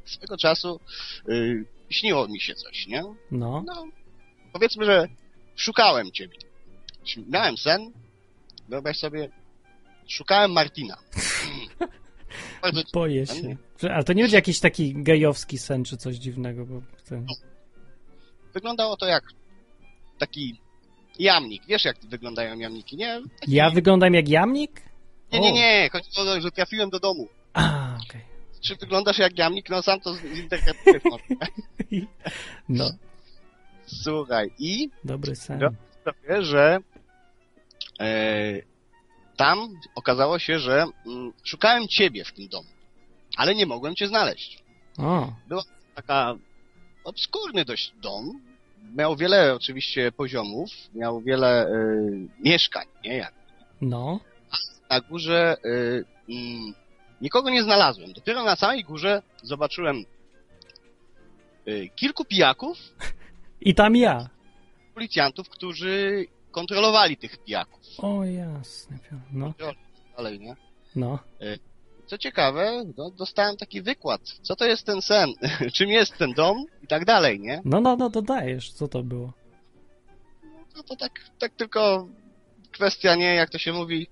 [0.05, 0.79] Swego czasu
[1.29, 3.03] y, śniło mi się coś, nie?
[3.31, 3.87] No, No,
[4.53, 5.07] powiedzmy, że
[5.55, 6.37] szukałem ciebie.
[7.29, 7.91] Miałem sen,
[8.69, 9.29] wyobraź sobie,
[10.07, 10.97] szukałem Martina.
[12.61, 13.57] Bardzo boję się.
[13.93, 16.81] Ale to nie będzie jakiś taki gejowski sen czy coś dziwnego, bo.
[17.09, 17.25] Ten...
[18.53, 19.23] Wyglądało to jak
[20.17, 20.59] taki
[21.19, 21.63] jamnik.
[21.67, 23.21] Wiesz, jak wyglądają jamniki, nie?
[23.39, 23.51] Taki...
[23.51, 24.81] Ja wyglądam jak jamnik?
[25.31, 25.89] Nie, nie, nie.
[25.91, 27.27] Chodzi o to, że trafiłem do domu.
[27.53, 28.21] A, okej.
[28.61, 29.69] Czy wyglądasz jak jamnik?
[29.69, 31.03] No sam to zinterpretujesz.
[32.69, 32.91] No,
[33.85, 35.59] Słuchaj, i dobry sen.
[35.59, 35.69] No.
[36.01, 36.79] sprawie, że
[39.35, 42.69] tam okazało się, że mm, szukałem ciebie w tym domu,
[43.37, 44.63] ale nie mogłem cię znaleźć.
[44.97, 45.33] O,
[45.95, 46.35] Taka
[47.03, 48.41] obskurny dość dom.
[48.95, 51.71] Miał wiele oczywiście poziomów, miał wiele e,
[52.39, 53.17] mieszkań, nie?
[53.17, 53.33] Jak
[53.81, 54.19] no.
[54.89, 56.05] na górze y,
[57.21, 58.13] nikogo nie znalazłem.
[58.13, 60.05] Dopiero na samej górze zobaczyłem
[61.67, 62.77] y, kilku pijaków,
[63.61, 64.29] I tam ja.
[64.93, 67.79] policjantów, którzy kontrolowali tych pijaków.
[67.97, 68.97] O, jasne.
[69.31, 69.53] No,
[70.17, 70.55] Dalej, nie?
[70.95, 71.19] no.
[72.05, 74.21] Co ciekawe, no, dostałem taki wykład.
[74.41, 75.29] Co to jest ten sen?
[75.75, 76.65] Czym jest ten dom?
[76.83, 77.61] I tak dalej, nie?
[77.65, 79.33] No, no, no, dodajesz, co to było?
[80.75, 82.07] No to tak, tak tylko
[82.71, 84.07] kwestia, nie, jak to się mówi,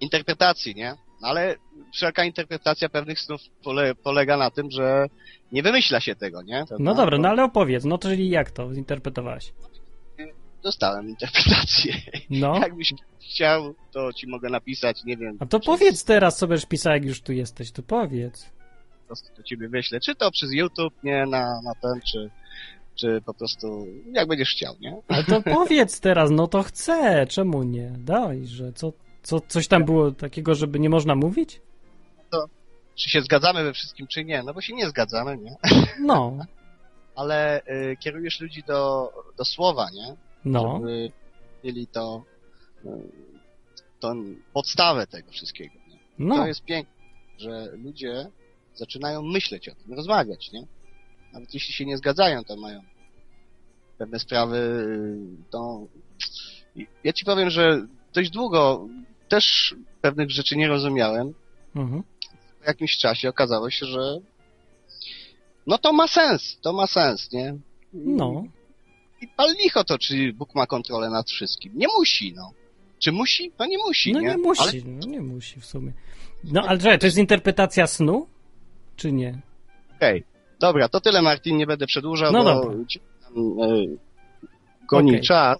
[0.00, 0.94] interpretacji, nie?
[1.22, 1.56] No Ale
[1.94, 5.06] wszelka interpretacja pewnych snów pole, polega na tym, że
[5.52, 6.64] nie wymyśla się tego, nie?
[6.78, 9.52] No dobra, Bo no ale opowiedz, no to czyli jak to zinterpretowałeś?
[10.62, 11.94] Dostałem interpretację.
[12.30, 15.36] No, Jakbyś chciał, to ci mogę napisać, nie wiem.
[15.40, 18.44] a to powiedz teraz, co będziesz pisał, jak już tu jesteś, to powiedz.
[19.00, 20.00] Po prostu do ciebie wyślę.
[20.00, 22.30] Czy to przez YouTube, nie, na, na ten, czy,
[22.94, 24.96] czy po prostu, jak będziesz chciał, nie?
[25.08, 27.92] Ale to powiedz teraz, no to chcę, czemu nie?
[27.98, 28.92] Daj, że co,
[29.22, 31.60] co, coś tam było takiego, żeby nie można mówić?
[32.98, 34.42] Czy się zgadzamy we wszystkim, czy nie?
[34.42, 35.56] No bo się nie zgadzamy, nie?
[36.00, 36.36] No,
[37.16, 40.16] Ale y, kierujesz ludzi do, do słowa, nie?
[40.48, 41.12] No, Żeby
[41.64, 42.24] mieli to,
[42.84, 42.88] y,
[44.00, 45.98] tą podstawę tego wszystkiego, nie?
[46.18, 46.94] no, To jest piękne,
[47.38, 48.30] że ludzie
[48.74, 50.66] zaczynają myśleć o tym, rozmawiać, nie?
[51.32, 52.80] Nawet jeśli się nie zgadzają, to mają
[53.98, 55.86] pewne sprawy, y, to...
[57.04, 58.88] Ja ci powiem, że dość długo
[59.28, 61.34] też pewnych rzeczy nie rozumiałem.
[61.76, 62.02] mhm.
[62.58, 64.20] Po jakimś czasie okazało się, że
[65.66, 67.56] no to ma sens, to ma sens, nie?
[67.92, 68.44] no.
[69.20, 71.72] I pal licho to, czy Bóg ma kontrolę nad wszystkim.
[71.74, 72.50] Nie musi, no.
[72.98, 73.52] Czy musi?
[73.58, 74.28] No nie musi, No nie?
[74.28, 75.92] nie musi, Ale no nie musi w sumie.
[76.44, 78.26] No ale czekaj, to jest interpretacja snu?
[78.96, 79.38] Czy nie?
[79.96, 80.24] okej.
[80.60, 82.84] Dobra, to tyle Martin, nie będę przedłużał, No bo dobra.
[82.88, 83.66] ci tam, e,
[84.88, 85.22] goni Okej.
[85.22, 85.58] czas.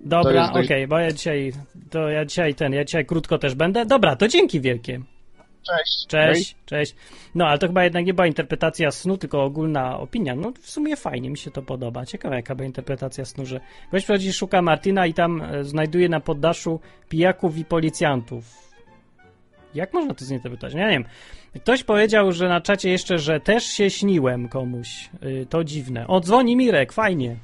[0.00, 1.52] Dobra, okej, dość- bo ja dzisiaj,
[1.90, 3.86] to ja dzisiaj ten, ja dzisiaj krótko też będę.
[3.86, 5.00] Dobra, to dzięki wielkie.
[5.66, 6.06] Cześć.
[6.06, 6.94] Cześć, cześć.
[7.34, 10.34] No, ale to chyba jednak nie była interpretacja snu, tylko ogólna opinia.
[10.34, 12.06] No, w sumie fajnie, mi się to podoba.
[12.06, 13.60] Ciekawa, jaka była interpretacja snu, że
[13.92, 18.44] gość przychodzi, szuka Martina i tam e, znajduje na poddaszu pijaków i policjantów.
[19.74, 20.74] Jak można to zinterpretować?
[20.74, 21.04] No, Ja nie wiem.
[21.62, 25.10] Ktoś powiedział, że na czacie jeszcze, że też się śniłem komuś.
[25.22, 26.06] Y, To dziwne.
[26.06, 27.36] O, dzwoni Mirek, fajnie.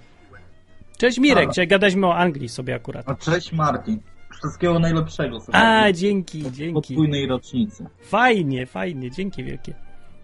[0.99, 3.09] Cześć Mirek, dzisiaj gadaliśmy o Anglii sobie akurat.
[3.09, 4.01] A cześć Martin.
[4.41, 5.59] Wszystkiego najlepszego sobie.
[5.59, 6.75] A, dzięki, dzięki.
[6.75, 7.87] Podwójnej rocznicy.
[8.03, 9.75] Fajnie, fajnie, dzięki wielkie.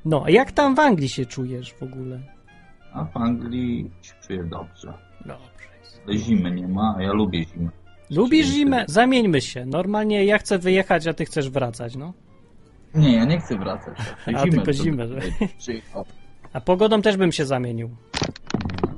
[0.05, 2.21] No, a jak tam w Anglii się czujesz w ogóle?
[2.93, 4.93] A w Anglii się czuję dobrze.
[5.27, 5.47] Dobrze.
[6.11, 6.25] jest.
[6.27, 7.71] Zimy nie ma, a ja lubię zimę.
[8.11, 8.85] Lubisz Czyli zimę?
[8.87, 9.67] ty- Zamieńmy się.
[9.67, 12.13] Normalnie ja chcę wyjechać, a ty chcesz wracać, no.
[12.95, 13.99] Nie, ja nie chcę wracać.
[14.27, 15.21] A, Zimę tylko zimę, że-.
[16.53, 17.91] A pogodą też bym się zamienił.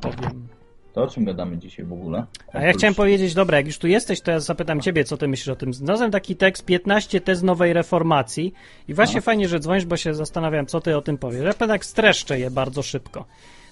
[0.01, 0.49] Powiem.
[0.93, 2.25] To o czym gadamy dzisiaj w ogóle?
[2.53, 5.29] A ja chciałem powiedzieć, dobra, jak już tu jesteś, to ja zapytam ciebie, co ty
[5.29, 5.75] myślisz o tym.
[5.75, 8.55] Znalazłem taki tekst 15 tez nowej reformacji
[8.89, 9.23] i właśnie No.
[9.23, 11.45] fajnie, że dzwonisz, bo się zastanawiam, co ty o tym powiesz.
[11.45, 13.25] Ja tak streszczę je bardzo szybko.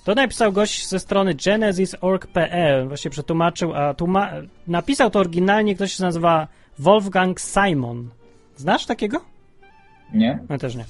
[0.05, 4.31] To napisał gość ze strony genesis.org.pl, właśnie przetłumaczył, a tłuma-
[4.67, 6.49] napisał to oryginalnie ktoś się nazywa
[6.79, 8.09] Wolfgang Simon.
[8.57, 9.21] Znasz takiego?
[10.15, 10.39] Nie?
[10.49, 10.85] No też nie.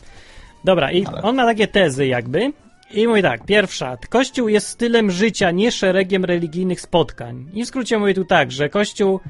[0.64, 2.52] Dobra, i Ale- on ma takie tezy jakby.
[2.90, 7.46] I mówi tak, pierwsza, Kościół jest stylem życia, nie szeregiem religijnych spotkań.
[7.54, 9.20] I w skrócie mówi tu tak, że Kościół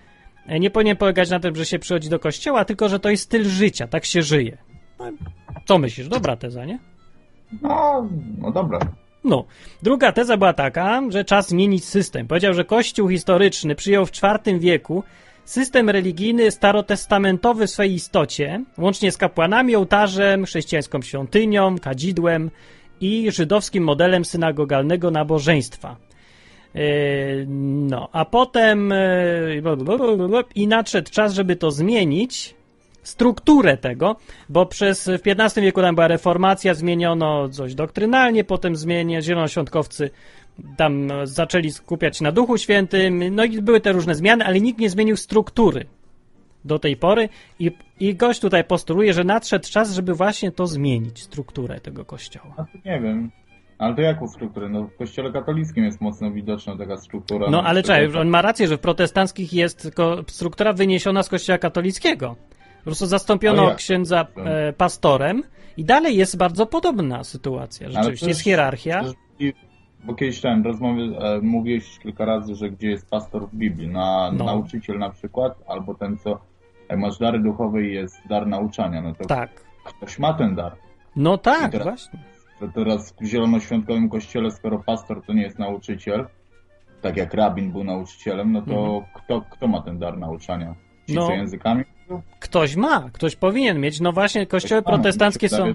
[0.46, 3.22] e, nie powinien polegać na tym, że się przychodzi do kościoła, tylko że to jest
[3.22, 4.58] styl życia, tak się żyje.
[4.98, 5.12] No,
[5.64, 6.08] co myślisz?
[6.08, 6.78] Dobra teza, nie?
[7.62, 8.78] No, no dobra.
[9.24, 9.44] No.
[9.82, 12.26] Druga teza była taka, że czas zmienić system.
[12.26, 15.04] Powiedział, że Kościół historyczny przyjął w IV wieku
[15.44, 22.50] system religijny starotestamentowy w swojej istocie, łącznie z kapłanami, ołtarzem, chrześcijańską świątynią, kadzidłem
[23.00, 25.96] i żydowskim modelem synagogalnego nabożeństwa.
[26.74, 27.46] Yy,
[27.90, 32.54] No, a potem yy, i nadszedł czas, żeby to zmienić,
[33.06, 34.16] strukturę tego,
[34.48, 40.10] bo przez w XV wieku tam była reformacja, zmieniono coś doktrynalnie, potem zmieniono zielonoświątkowcy
[40.76, 44.80] tam e, zaczęli skupiać na Duchu Świętym, no i były te różne zmiany, ale nikt
[44.80, 45.86] nie zmienił struktury
[46.66, 51.22] do tej pory i, i gość tutaj postuluje, że nadszedł czas, żeby właśnie to zmienić,
[51.22, 52.54] strukturę tego kościoła.
[52.56, 53.30] A to nie wiem.
[53.78, 54.68] Ale to jaką strukturę?
[54.68, 57.50] No w kościele katolickim jest mocno widoczna taka struktura.
[57.50, 61.28] No ale przykład- czekaj, on ma rację, że w protestanckich jest tylko struktura wyniesiona z
[61.28, 62.36] kościoła katolickiego.
[62.78, 65.42] Po prostu zastąpiono Ale księdza e, pastorem
[65.76, 67.86] i dalej jest bardzo podobna sytuacja.
[67.86, 69.02] Ale Rzeczywiście to jest hierarchia.
[69.38, 69.56] jest-
[70.04, 74.30] Bo kiedyś tam rozmowy, e, mówiłeś kilka razy, że gdzie jest pastor w Biblii, na,
[74.32, 74.44] No.
[74.44, 76.40] nauczyciel na przykład, albo ten, co
[76.88, 79.50] jak masz dary duchowe i jest dar nauczania, no to Tak.
[79.84, 80.76] ktoś ma ten dar.
[81.16, 82.18] No tak, teraz- właśnie.
[82.60, 86.26] To teraz w zielonoświątkowym kościele, skoro pastor to nie jest nauczyciel,
[87.02, 90.74] tak jak rabin był nauczycielem, no to kto, kto ma ten dar nauczania?
[91.06, 91.16] Ci Mhm.
[91.16, 91.26] No.
[91.26, 91.84] co językami?
[92.40, 94.00] Ktoś ma, ktoś powinien mieć.
[94.00, 95.74] No właśnie, kościoły Ktoś no, protestanckie się są.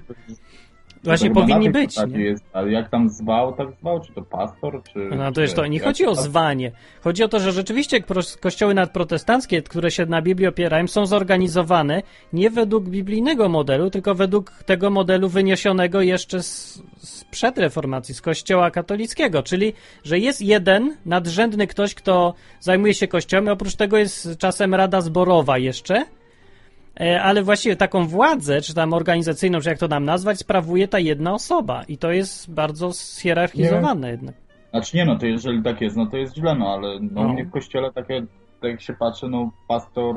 [1.04, 1.96] Właśnie to powinni być.
[2.14, 4.98] Jest, ale jak tam zwał, tak zwał, czy to pastor, czy...
[5.16, 5.66] No to jest to.
[5.66, 6.72] Nie chodzi o zwanie.
[7.00, 8.00] Chodzi o to, że rzeczywiście
[8.40, 14.50] kościoły nadprotestanckie, które się na Biblii opierają, są zorganizowane nie według biblijnego modelu, tylko według
[14.50, 19.42] tego modelu wyniesionego jeszcze z, z przed reformacji, z kościoła katolickiego.
[19.42, 19.72] Czyli,
[20.04, 25.58] że jest jeden nadrzędny ktoś, kto zajmuje się kościołem, oprócz tego jest czasem rada zborowa
[25.58, 26.04] jeszcze.
[27.00, 30.98] E, Ale właściwie taką władzę, czy tam organizacyjną, czy jak to nam nazwać, sprawuje ta
[30.98, 31.82] jedna osoba.
[31.88, 34.34] I to jest bardzo schierarchizowane jednak.
[34.70, 37.28] Znaczy nie no, to jeżeli tak jest, no to jest źle, no ale no, No.
[37.28, 38.20] u mnie w kościele takie,
[38.60, 40.16] tak jak się patrzy, no pastor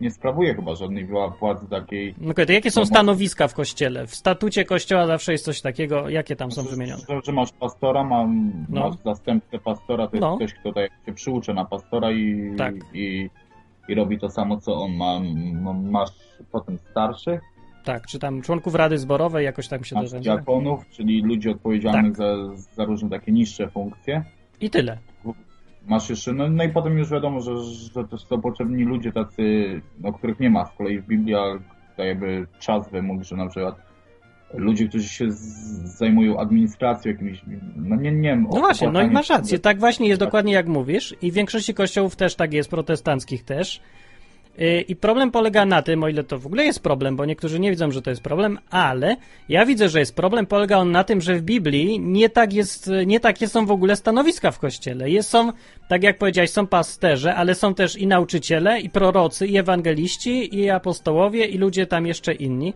[0.00, 2.14] nie sprawuje chyba żadnej wła- władzy takiej.
[2.20, 4.06] No Okej, to jakie są No stanowiska w kościele?
[4.06, 6.08] W statucie kościoła zawsze jest coś takiego.
[6.08, 7.02] Jakie tam są wymienione?
[7.08, 8.80] Że, że masz pastora, mam, No.
[8.80, 10.36] masz zastępcę pastora, to jest No.
[10.36, 12.74] ktoś, kto tak się przyucza na pastora i, Tak.
[12.94, 13.30] i,
[13.88, 15.20] i robi to samo, co on ma.
[15.74, 16.10] Masz
[16.52, 17.40] potem starszych,
[17.84, 20.22] Tak, czy tam członków Rady Zborowej jakoś tam się nazywa?
[20.22, 22.16] diakonów, czyli ludzi odpowiedzialnych Tak.
[22.16, 24.24] za, za różne takie niższe funkcje.
[24.60, 24.98] I tyle.
[25.86, 29.80] Masz jeszcze, no, no i potem już wiadomo, że, że to są potrzebni ludzie tacy,
[30.00, 31.58] no, których nie ma z kolei w Biblii, ale
[31.98, 33.91] jakby czas wymógł, że na przykład
[34.54, 35.26] ludzie, którzy się
[35.84, 37.42] zajmują administracją jakimiś,
[37.76, 38.46] no nie, nie wiem.
[38.52, 39.58] No właśnie, no i masz rację.
[39.58, 40.28] Tak właśnie jest Tak.
[40.28, 41.14] dokładnie jak mówisz.
[41.22, 43.80] I w większości kościołów też tak jest, protestanckich też.
[44.58, 47.60] Yy, I problem polega na tym, o ile to w ogóle jest problem, bo niektórzy
[47.60, 49.16] nie widzą, że to jest problem, ale
[49.48, 50.46] ja widzę, że jest problem.
[50.46, 53.96] Polega on na tym, że w Biblii nie tak jest, nie takie są w ogóle
[53.96, 55.10] stanowiska w kościele.
[55.10, 55.52] Jest, są,
[55.88, 60.70] tak jak powiedziałeś, są pasterze, ale są też i nauczyciele, i prorocy, i ewangeliści, i
[60.70, 62.74] apostołowie, i ludzie tam jeszcze inni.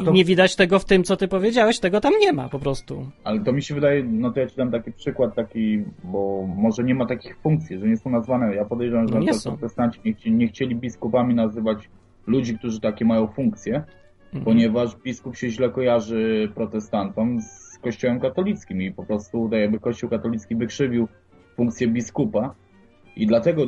[0.00, 2.58] I to- nie widać tego w tym, co ty powiedziałeś, tego tam nie ma po
[2.58, 3.06] prostu.
[3.24, 6.84] Ale to mi się wydaje, no to ja ci dam taki przykład taki, bo może
[6.84, 8.54] nie ma takich funkcji, że nie są nazwane.
[8.54, 9.50] Ja podejrzewam, że No nie są.
[9.50, 11.90] protestanci nie, chci, nie chcieli biskupami nazywać
[12.26, 13.84] ludzi, którzy takie mają funkcje,
[14.26, 14.44] Mhm.
[14.44, 20.56] ponieważ biskup się źle kojarzy protestantom z kościołem katolickim i po prostu jakby kościół katolicki
[20.56, 21.08] wykrzywił
[21.56, 22.54] funkcję biskupa
[23.16, 23.62] i dlatego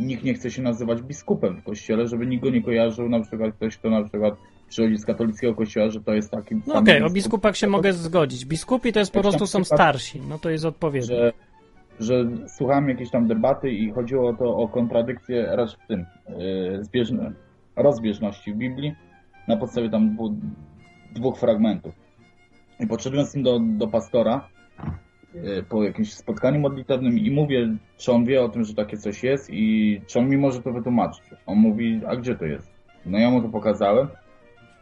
[0.00, 3.54] nikt nie chce się nazywać biskupem w kościele, żeby nikt go nie kojarzył, na przykład
[3.54, 4.34] ktoś, kto na przykład
[4.72, 7.12] przychodzi z katolickiego kościoła, że to jest taki No okej, o biskup.
[7.14, 8.44] biskupach się mogę zgodzić.
[8.46, 11.06] Biskupi to jest po prostu są starsi, no to jest odpowiednie.
[11.06, 11.32] że,
[12.00, 16.84] że słuchałem jakiejś tam debaty i chodziło o to o kontradykcję raz w tym yy,
[16.84, 17.32] zbieżne,
[17.76, 18.94] rozbieżności w Biblii
[19.48, 20.34] na podstawie tam dwu,
[21.12, 21.94] dwóch fragmentów.
[22.80, 24.48] I podszedłem z tym do, do pastora
[25.34, 29.22] yy, po jakimś spotkaniu modlitewnym i mówię, czy on wie o tym, że takie coś
[29.24, 31.22] jest i czy on mi może to wytłumaczyć.
[31.46, 32.72] On mówi, a gdzie to jest?
[33.06, 34.08] No ja mu to pokazałem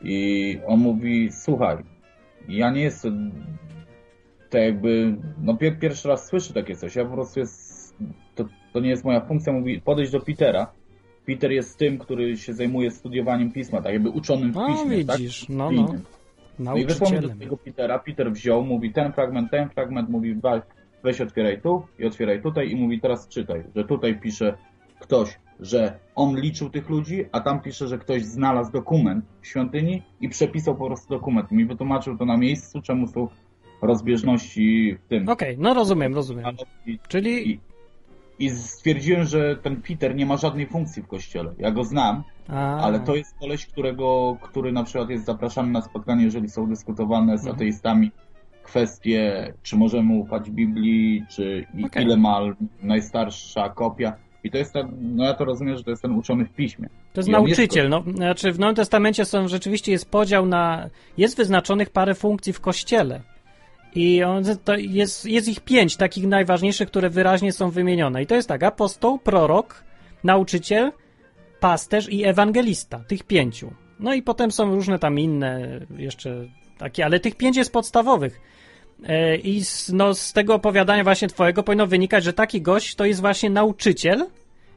[0.03, 1.77] i on mówi, słuchaj,
[2.49, 3.33] ja nie jestem
[4.51, 7.95] to jakby, no pier, pierwszy raz słyszę takie coś, ja po prostu jest,
[8.35, 10.73] to, to nie jest moja funkcja, mówi, podejść do Petera.
[11.27, 15.19] Peter jest tym, który się zajmuje studiowaniem pisma, tak jakby uczonym w No piśmie, tak?
[15.19, 16.05] widzisz, no no, Biblijnym.
[16.59, 20.41] No i wysłał do tego Petera, Peter wziął, mówi ten fragment, ten fragment, mówi
[21.03, 24.57] weź otwieraj tu i otwieraj tutaj i mówi teraz czytaj, że tutaj pisze
[25.01, 30.03] ktoś, że on liczył tych ludzi, a tam pisze, że ktoś znalazł dokument w świątyni
[30.21, 31.51] i przepisał po prostu dokument.
[31.51, 33.29] Mi wytłumaczył to na miejscu, czemu są
[33.83, 35.29] rozbieżności w tym.
[35.29, 36.45] Okej, no rozumiem, rozumiem.
[36.87, 37.51] I, Czyli...
[37.51, 37.61] i,
[38.39, 41.55] I stwierdziłem, że ten Peter nie ma żadnej funkcji w kościele.
[41.59, 45.83] Ja go znam, A, ale to jest koleś, którego, który na przykład jest zapraszany na
[45.83, 47.57] spotkanie, jeżeli są dyskutowane z Mhm.
[47.57, 48.11] ateistami
[48.63, 52.05] kwestie, czy możemy ufać Biblii, czy Okej.
[52.05, 52.41] ile ma
[52.83, 54.13] najstarsza kopia.
[54.45, 56.89] I to jest ten, no ja to rozumiem, że to jest ten uczony w piśmie.
[57.13, 57.89] To jest I nauczyciel.
[57.89, 60.91] No, znaczy w Nowym Testamencie są rzeczywiście jest podział na.
[61.17, 63.21] Jest wyznaczonych parę funkcji w kościele.
[63.95, 64.45] I on,
[64.79, 68.23] jest, jest ich pięć takich najważniejszych, które wyraźnie są wymienione.
[68.23, 69.85] I to jest tak: apostoł, prorok,
[70.25, 70.93] nauczyciel,
[71.61, 73.05] pasterz i ewangelista.
[73.09, 73.73] Tych pięciu.
[74.01, 76.47] No i potem są różne tam inne jeszcze
[76.79, 78.41] takie, ale tych pięć jest podstawowych.
[79.09, 83.05] E, I z, no, z tego opowiadania właśnie twojego powinno wynikać, że taki gość to
[83.05, 84.27] jest właśnie nauczyciel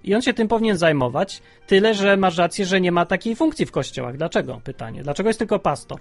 [0.03, 1.41] i on się tym powinien zajmować.
[1.67, 4.17] Tyle, że masz rację, że nie ma takiej funkcji w kościołach.
[4.17, 4.61] Dlaczego?
[4.63, 5.03] Pytanie.
[5.03, 5.99] Dlaczego jest tylko pastor?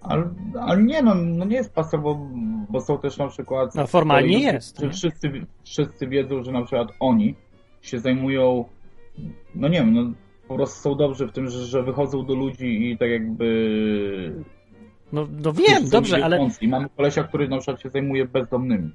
[0.00, 0.28] Ale,
[0.60, 2.28] ale nie, no, no nie jest pastor, bo,
[2.68, 3.74] bo są też na przykład...
[3.74, 4.90] No, formalnie ludzie, jest, nie?
[4.90, 7.34] Wszyscy, wszyscy wiedzą, że na przykład oni
[7.82, 8.64] się zajmują,
[9.54, 10.12] no nie wiem, no
[10.48, 14.44] po prostu są dobrzy w tym, że, że wychodzą do ludzi i tak jakby...
[15.12, 16.64] No, no wiem, dobrze, ale wiedzący.
[16.64, 18.90] I mamy kolesia, który na przykład się zajmuje bezdomnymi.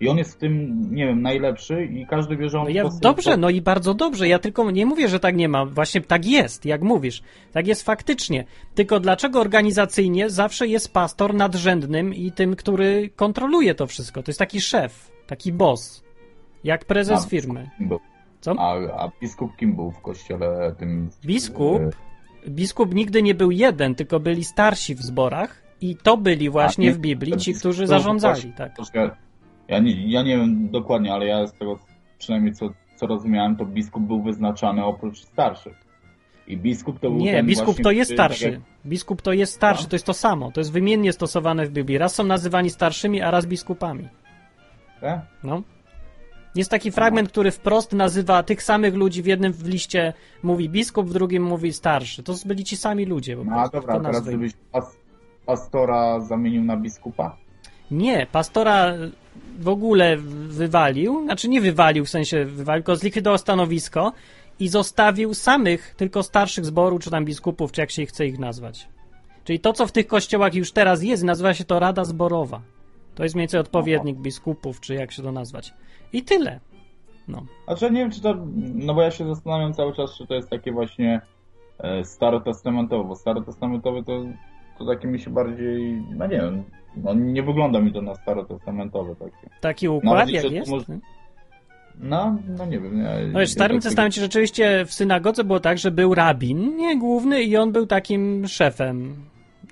[0.00, 2.84] I on jest w tym, nie wiem, najlepszy i każdy wie, że on no ja,
[3.02, 4.28] dobrze, no i bardzo dobrze.
[4.28, 5.66] Ja tylko nie mówię, że tak nie ma.
[5.66, 7.22] Właśnie tak jest, jak mówisz.
[7.52, 8.44] Tak jest faktycznie.
[8.74, 14.22] Tylko dlaczego organizacyjnie zawsze jest pastor nadrzędnym i tym, który kontroluje to wszystko?
[14.22, 16.04] To jest taki szef, taki boss.
[16.64, 17.70] Jak prezes A, firmy.
[17.78, 18.00] kim był?
[18.40, 18.54] Co?
[18.58, 21.10] A, a biskup kim był w kościele tym?
[21.24, 21.80] Biskup?
[22.48, 26.92] Biskup nigdy nie był jeden, tylko byli starsi w zborach i to byli właśnie nie,
[26.92, 28.74] w Biblii ci, którzy zarządzali, tak.
[28.76, 29.10] Troszkę,
[29.68, 31.78] ja, nie, ja nie wiem dokładnie, ale ja z tego
[32.18, 35.88] przynajmniej co, co rozumiałem, to biskup był wyznaczany oprócz starszych.
[36.46, 38.50] I biskup to był Nie, biskup to jest tak starszy.
[38.50, 39.88] jak- Biskup to jest starszy, No.
[39.88, 40.52] to jest to samo.
[40.52, 41.98] To jest wymiennie stosowane w Biblii.
[41.98, 44.08] Raz są nazywani starszymi, a raz biskupami.
[45.00, 45.20] tak?
[45.44, 45.62] No.
[46.54, 51.08] Jest taki fragment, który wprost nazywa tych samych ludzi w jednym w liście mówi biskup,
[51.08, 52.22] w drugim mówi starszy.
[52.22, 53.36] To byli ci sami ludzie.
[53.36, 54.96] Po No dobra, teraz gdybyś pas,
[55.46, 57.36] pastora zamienił na biskupa?
[57.90, 58.94] Nie, pastora
[59.58, 60.16] w ogóle
[60.48, 64.12] wywalił, znaczy nie wywalił, w sensie wywalił, tylko zlikwidował stanowisko
[64.60, 68.88] i zostawił samych, tylko starszych zboru, czy tam biskupów, czy jak się chce ich nazwać.
[69.44, 72.60] Czyli to, co w tych kościołach już teraz jest, nazywa się to Rada Zborowa.
[73.18, 75.74] To jest mniej więcej odpowiednik biskupów, czy jak się to nazwać.
[76.12, 76.60] I tyle.
[77.28, 77.46] No.
[77.66, 78.34] Znaczy nie wiem, czy to,
[78.74, 81.20] no bo ja się zastanawiam cały czas, czy to jest takie właśnie
[81.78, 84.24] e, starotestamentowe, bo starotestamentowe to,
[84.78, 86.64] to takie mi się bardziej, no nie wiem,
[86.96, 89.50] no nie wygląda mi to na starotestamentowe takie.
[89.60, 90.70] Taki układ, Nawet jak jest.
[90.70, 90.98] może-
[92.00, 92.98] No, no nie wiem.
[92.98, 96.98] Ja, No wiesz, w Starym Testamencie rzeczywiście w synagodze było tak, że był rabin, nie
[96.98, 99.16] główny, i on był takim szefem.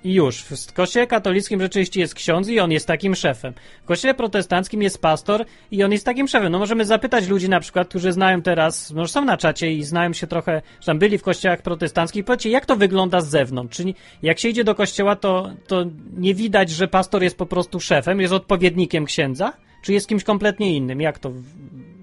[0.03, 0.41] I już.
[0.41, 3.53] W kościele katolickim rzeczywiście jest ksiądz i on jest takim szefem.
[3.83, 6.51] W kościele protestanckim jest pastor i on jest takim szefem.
[6.51, 10.13] No możemy zapytać ludzi na przykład, którzy znają teraz, może są na czacie i znają
[10.13, 13.77] się trochę, że tam byli w kościołach protestanckich, powiedzcie, jak to wygląda z zewnątrz?
[13.77, 15.85] Czyli jak się idzie do kościoła, to, to
[16.17, 19.53] nie widać, że pastor jest po prostu szefem, jest odpowiednikiem księdza?
[19.81, 21.01] Czy jest kimś kompletnie innym?
[21.01, 21.31] Jak to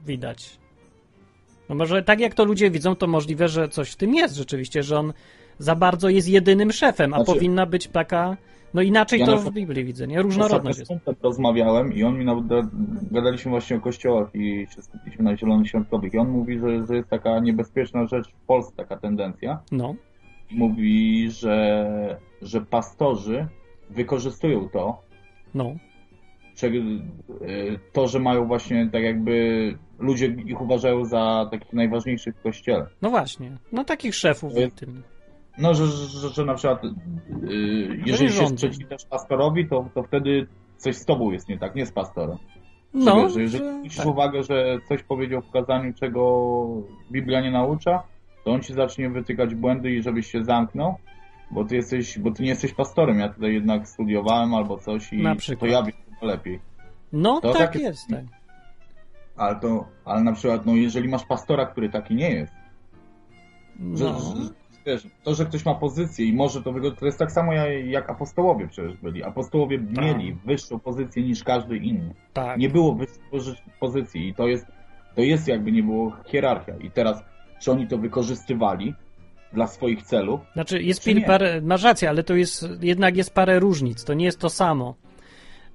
[0.07, 0.51] widać?
[1.69, 4.83] No może tak jak to ludzie widzą, to możliwe, że coś w tym jest rzeczywiście,
[4.83, 5.13] że on
[5.59, 8.37] za bardzo jest jedynym szefem, a Znaczy- powinna być taka.
[8.75, 10.23] No inaczej Ja to w Biblii widzę, nie?
[10.23, 10.93] Różnorodność jest.
[11.23, 12.69] Rozmawiałem i on mi nawet da-
[13.13, 16.97] gadaliśmy właśnie o kościołach i się skupiliśmy na Zielonych Świątkowych i on mówi, że, że
[16.97, 19.95] jest taka niebezpieczna rzecz w Polsce, taka tendencja, No.
[20.51, 21.87] mówi, że,
[22.43, 23.47] że pastorzy
[23.91, 25.03] wykorzystują to,
[25.55, 25.75] No.
[26.65, 29.35] y, to, że mają właśnie tak jakby
[29.99, 32.87] ludzie ich uważają za takich najważniejszych w kościele.
[33.03, 33.53] No właśnie.
[33.73, 35.03] No takich szefów To jest- tym.
[35.59, 36.89] No, że, że, że na przykład y,
[38.07, 40.47] jeżeli się sprzeciwiasz pastorowi, to, to wtedy
[40.77, 42.39] coś z tobą jest nie tak, nie z pastorem.
[42.95, 44.07] No, że, że jeżeli że- zwrócisz tak.
[44.07, 46.67] uwagę, że coś powiedział w kazaniu, czego
[47.13, 48.03] Biblia nie naucza,
[48.45, 50.95] to on ci zacznie wytykać błędy i żebyś się zamknął,
[51.51, 55.23] bo ty jesteś, bo ty nie jesteś pastorem, ja tutaj jednak studiowałem albo coś i
[55.23, 55.93] Na to ja wiem
[56.23, 56.61] lepiej.
[57.13, 58.25] No to tak takie- jest, tak.
[59.37, 62.53] Ale to, ale na przykład, no jeżeli masz pastora, który taki nie jest,
[63.79, 63.97] No.
[63.97, 64.15] że,
[64.87, 67.87] wiesz, to, że ktoś ma pozycję i może to wyglądać, to jest tak samo jak,
[67.87, 69.24] jak apostołowie przecież byli.
[69.24, 72.14] Apostołowie mieli wyższą pozycję niż każdy inny.
[72.32, 72.59] Tak.
[72.59, 74.66] Nie było wyższej pozy- pozycji i to jest,
[75.14, 76.76] to jest jakby nie było hierarchia.
[76.76, 77.24] I teraz,
[77.61, 78.95] czy oni to wykorzystywali
[79.53, 80.41] dla swoich celów?
[80.53, 84.24] Znaczy, jest pil, parę, masz rację, ale to jest, jednak jest parę różnic, to nie
[84.24, 84.95] jest to samo.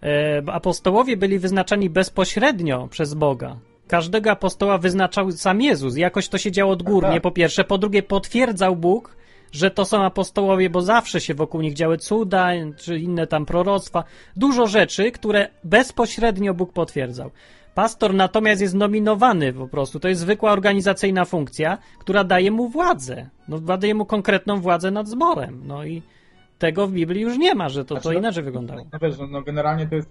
[0.03, 3.55] E, apostołowie byli wyznaczani bezpośrednio przez Boga.
[3.89, 5.97] Każdego apostoła wyznaczał sam Jezus.
[5.97, 7.21] Jakoś to się działo odgórnie, tak.
[7.21, 7.63] po pierwsze.
[7.63, 9.15] Po drugie, potwierdzał Bóg,
[9.51, 14.03] że to są apostołowie, bo zawsze się wokół nich działy cuda, czy inne tam proroctwa.
[14.35, 17.31] Dużo rzeczy, które bezpośrednio Bóg potwierdzał.
[17.75, 19.99] Pastor natomiast jest nominowany po prostu.
[19.99, 23.29] To jest zwykła organizacyjna funkcja, która daje mu władzę.
[23.47, 25.61] No, daje mu konkretną władzę nad zborem.
[25.65, 26.01] No i
[26.59, 28.85] tego w Biblii już nie ma, że to, to Znaczy, no- inaczej wyglądało.
[28.93, 30.09] No wiesz, no, no generalnie to jest...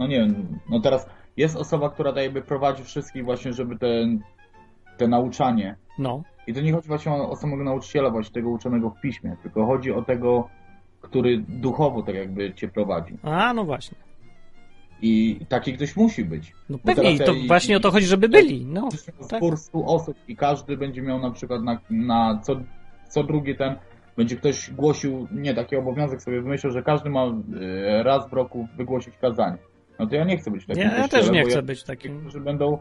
[0.00, 4.20] No nie wiem, no teraz jest osoba, która tak jakby prowadzi wszystkich właśnie, żeby ten,
[4.96, 6.22] te nauczanie No.
[6.46, 9.66] I to nie chodzi właśnie o, o samego nauczyciela, właśnie tego uczonego w piśmie, tylko
[9.66, 10.48] chodzi o tego,
[11.00, 13.18] który duchowo tak jakby cię prowadzi.
[13.22, 13.98] A, no właśnie.
[15.02, 16.52] I taki ktoś musi być.
[16.70, 18.66] No pewnie, i to ja- właśnie o to chodzi, żeby byli.
[18.66, 18.88] No,
[19.28, 19.38] tak.
[19.38, 22.60] Zbór 100 osób i każdy będzie miał na przykład na, na co,
[23.08, 23.76] co drugi ten,
[24.16, 28.68] będzie ktoś głosił, nie, taki obowiązek sobie wymyślił, że każdy ma e, raz w roku
[28.76, 29.58] wygłosić kazanie.
[30.00, 32.20] No to ja nie chcę być takim Ja, ja też nie chcę ja, być takim.
[32.20, 32.78] Którzy będą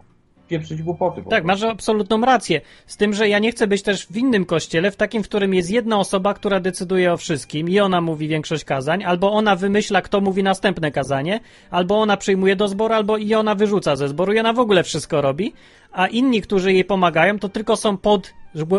[0.49, 1.22] pieprzyć głupoty.
[1.24, 2.61] po Tak, masz absolutną rację.
[2.86, 5.53] Z tym, że ja nie chcę być też w innym kościele, w takim, w którym
[5.53, 10.01] jest jedna osoba, która decyduje o wszystkim i ona mówi większość kazań, albo ona wymyśla,
[10.01, 11.39] kto mówi następne kazanie,
[11.72, 14.84] albo ona przyjmuje do zboru, albo i ona wyrzuca ze zboru i ona w ogóle
[14.84, 15.53] wszystko robi,
[15.91, 18.34] a inni, którzy jej pomagają, to tylko są pod,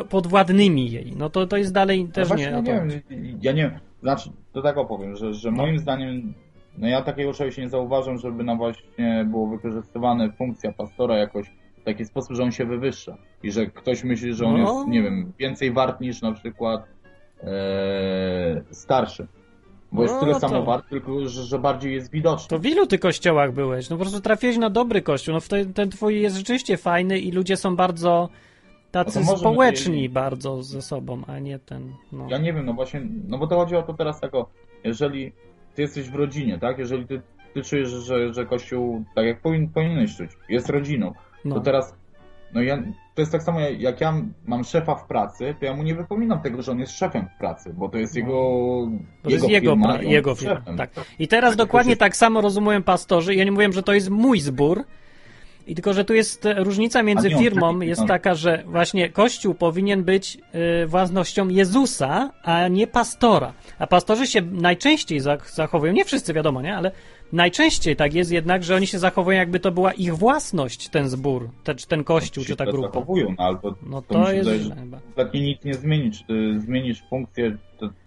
[0.08, 1.12] podwładnymi jej.
[1.16, 3.78] No to, to jest dalej No też właśnie, nie ja nie wiem, ja nie wiem,
[4.02, 6.34] znaczy, to tak opowiem, że, że moim zdaniem,
[6.80, 11.46] no ja takiego czegoś nie zauważam, żeby na właśnie było wykorzystywane funkcja pastora jakoś
[11.80, 14.58] w taki sposób, że on się wywyższa i że ktoś myśli, że on No.
[14.74, 16.84] jest, nie wiem, więcej wart niż na przykład
[17.42, 19.26] e, starszy.
[19.92, 22.48] Bo jest No tyle to- samo wart, tylko że, że bardziej jest widoczny.
[22.48, 23.90] To w ilu ty kościołach byłeś?
[23.90, 25.34] No po prostu trafiłeś na dobry kościół.
[25.34, 28.28] No ten, ten twój jest rzeczywiście fajny i ludzie są bardzo
[28.90, 32.26] tacy No to może społeczni bardzo ze sobą, a nie ten, no.
[32.30, 34.50] Ja nie wiem, no właśnie, no bo to chodzi o to teraz tak o,
[34.84, 35.32] jeżeli
[35.74, 37.22] ty jesteś w rodzinie, tak, jeżeli ty,
[37.54, 41.12] ty czujesz, że, że Kościół, tak jak powin, powinieneś czuć, jest rodziną,
[41.44, 41.54] no.
[41.54, 41.94] to teraz,
[42.54, 42.82] no ja,
[43.14, 44.14] to jest tak samo, jak ja
[44.46, 47.38] mam szefa w pracy, to ja mu nie wypominam tego, że on jest szefem w
[47.38, 48.32] pracy, bo to jest jego,
[48.90, 48.98] No.
[49.22, 50.76] Bo to jego jest jego, firma i jego jest firma.
[50.76, 50.90] Tak.
[51.18, 53.34] I teraz Tak, dokładnie tak samo rozumują pastorzy.
[53.34, 54.84] Ja nie mówię, że to jest mój zbór.
[55.70, 60.04] I tylko, że tu jest e, różnica między firmą, jest taka, że właśnie Kościół powinien
[60.04, 60.38] być
[60.82, 63.52] y, własnością Jezusa, a nie pastora.
[63.78, 66.90] A pastorzy się najczęściej zach- zachowują, nie wszyscy wiadomo, nie, ale
[67.32, 71.48] najczęściej tak jest jednak, że oni się zachowują jakby to była ich własność, ten zbór,
[71.64, 72.88] te, czy ten kościół, czy ta tak grupa.
[72.88, 74.98] zachowują, no ale to, No to to jest wydaje, chyba.
[75.00, 77.56] kompletnie nic nie zmieni, czy ty zmienisz funkcję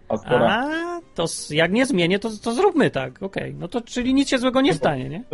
[0.08, 3.54] pastora, A, to jak nie zmienię, to, to zróbmy tak, okej.
[3.58, 5.24] No to czyli nic się złego nie stanie, nie?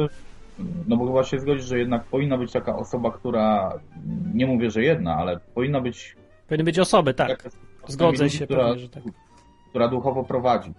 [0.89, 3.79] No bo chyba się zgodzisz, że jednak powinna być taka osoba, która,
[4.35, 6.17] nie mówię, że jedna, ale powinna być
[6.49, 7.49] Powinny być osoby, tak.
[7.89, 9.03] Zgodzę ludzi, się która, pewnie, że tak.
[9.69, 10.73] która duchowo prowadzi.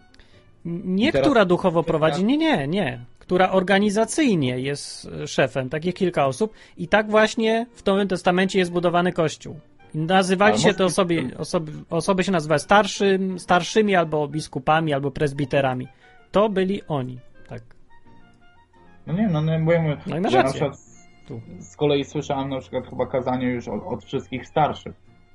[0.65, 3.05] Nie, teraz- która duchowo prowadzi, nie, nie, nie.
[3.19, 6.53] Która organizacyjnie jest e, szefem, takich kilka osób.
[6.77, 9.59] I tak właśnie w Nowym Testamencie jest budowany Kościół.
[9.93, 15.87] Nazywali się te osoby, osoby, osoby się nazywały starszym, starszymi albo biskupami, albo prezbiterami.
[16.31, 17.19] To byli oni.
[19.11, 20.71] No nie, no, no bo ja mówię, No i masz ja rację.
[21.59, 24.93] z kolei słyszałem na przykład chyba kazanie już od, od wszystkich starszych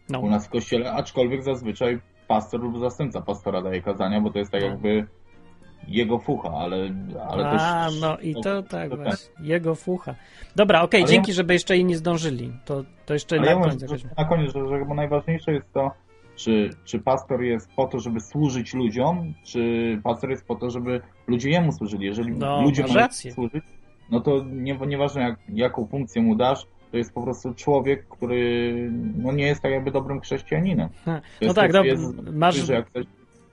[0.08, 0.20] No.
[0.20, 1.98] u nas w kościele, aczkolwiek zazwyczaj
[2.28, 4.66] pastor lub zastępca pastora daje kazania, bo to jest tak No.
[4.68, 5.06] jakby
[5.88, 6.76] jego fucha, ale,
[7.28, 8.00] ale A, też...
[8.00, 9.34] no i to tak to właśnie.
[9.40, 10.14] Jego fucha.
[10.56, 12.52] Dobra, okej, Ale dzięki, ja- żeby jeszcze inni zdążyli.
[12.64, 13.82] To, to jeszcze Ale na ja mówię, koniec.
[13.82, 15.90] jakoś- na koniec, że, że chyba najważniejsze jest to,
[16.36, 19.60] czy, czy pastor jest po to, żeby służyć ludziom, czy
[20.04, 22.06] pastor jest po to, żeby ludzie jemu służyli.
[22.06, 23.64] Jeżeli No, ludzie mają służyć,
[24.10, 28.72] no to nie, nieważne jak, jaką funkcję mu dasz, to jest po prostu człowiek, który
[29.16, 30.88] no nie jest tak jakby dobrym chrześcijaninem.
[31.42, 32.02] No tak, no, jest,
[32.32, 33.06] masz, że jak chcesz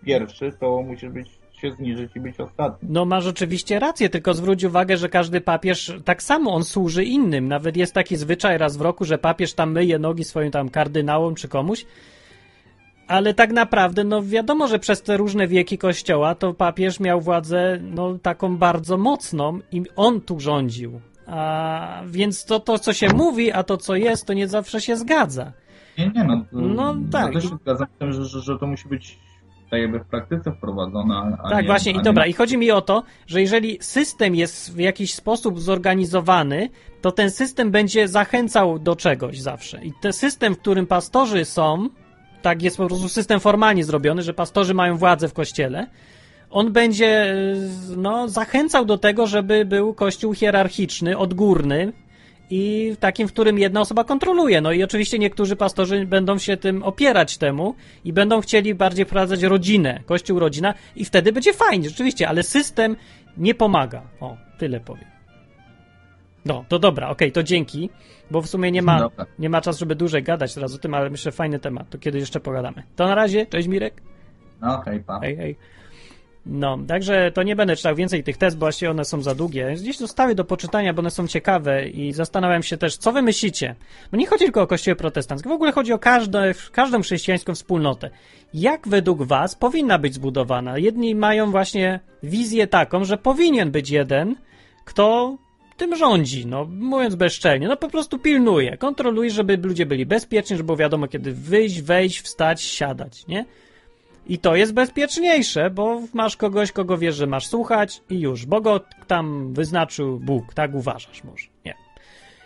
[0.06, 2.90] pierwszy, to musisz być, się zniżyć i być ostatni.
[2.92, 7.48] no masz oczywiście rację, tylko zwróć uwagę, że każdy papież tak samo on służy innym.
[7.48, 11.36] Nawet jest taki zwyczaj raz w roku, że papież tam myje nogi swoim tam kardynałom
[11.36, 11.86] czy komuś.
[13.08, 17.80] Ale tak naprawdę, no wiadomo, że przez te różne wieki kościoła to papież miał władzę
[17.82, 21.02] no taką bardzo mocną i on tu rządził.
[21.28, 24.96] A więc to, to co się mówi, a to co jest, to nie zawsze się
[24.98, 25.52] zgadza.
[25.98, 26.46] Nie, nie, no.
[26.52, 27.34] No tak.
[27.34, 29.20] Ja też się zgadzam z tym, że, że, że to musi być
[29.72, 31.38] tak jakby w praktyce wprowadzone.
[31.44, 34.36] A Tak, nie, właśnie, i nie- dobra, i chodzi mi o to, że jeżeli system
[34.36, 36.70] jest w jakiś sposób zorganizowany,
[37.02, 39.84] to ten system będzie zachęcał do czegoś zawsze.
[39.86, 41.90] I ten system, w którym pastorzy są,
[42.44, 45.88] tak jest po prostu system formalnie zrobiony, że pastorzy mają władzę w kościele,
[46.50, 47.34] on będzie
[47.92, 51.94] y, no, zachęcał do tego, żeby był kościół hierarchiczny, odgórny
[52.50, 54.62] i takim, w którym jedna osoba kontroluje.
[54.62, 57.76] No i oczywiście niektórzy pastorzy będą się tym opierać temu
[58.06, 62.96] i będą chcieli bardziej wprowadzać rodzinę, kościół rodzina i wtedy będzie fajnie, rzeczywiście, ale system
[63.38, 64.02] nie pomaga.
[64.20, 65.13] O, tyle powiem.
[66.46, 67.90] No, to dobra, okej, to dzięki,
[68.32, 69.26] bo w sumie nie ma, Dobra.
[69.40, 72.20] nie ma czasu, żeby dłużej gadać teraz o tym, ale myślę, fajny temat, to kiedy
[72.20, 72.84] jeszcze pogadamy.
[72.96, 74.02] To na razie, cześć Mirek.
[74.62, 75.20] No, Okej, pa.
[75.20, 75.56] Hej, hej.
[76.46, 79.74] No, także to nie będę czytał więcej tych test, bo właściwie one są za długie.
[79.76, 83.76] Gdzieś zostały do poczytania, bo one są ciekawe i zastanawiam się też, co wy myślicie.
[84.12, 88.10] Bo nie chodzi tylko o kościoły protestanckie, w ogóle chodzi o każde, każdą chrześcijańską wspólnotę.
[88.54, 90.78] Jak według was powinna być zbudowana?
[90.78, 94.36] Jedni mają właśnie wizję taką, że powinien być jeden,
[94.86, 95.38] kto
[95.78, 100.68] tym rządzi, no mówiąc bezczelnie, no po prostu pilnuje, kontroluje, żeby ludzie byli bezpieczni, żeby
[100.68, 103.46] było wiadomo kiedy wyjść, wejść, wstać, siadać, nie?
[104.28, 108.62] I to jest bezpieczniejsze, bo masz kogoś, kogo wiesz, że masz słuchać i już, bo
[108.62, 111.74] go tam wyznaczył Bóg, tak uważasz może, nie.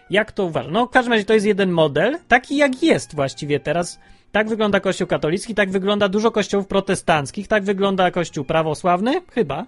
[0.10, 0.72] Jak to uważasz?
[0.72, 4.00] No w każdym razie to jest jeden model, taki jak jest właściwie teraz.
[4.32, 9.66] Tak wygląda kościół katolicki, tak wygląda dużo kościołów protestanckich, tak wygląda kościół prawosławny, chyba.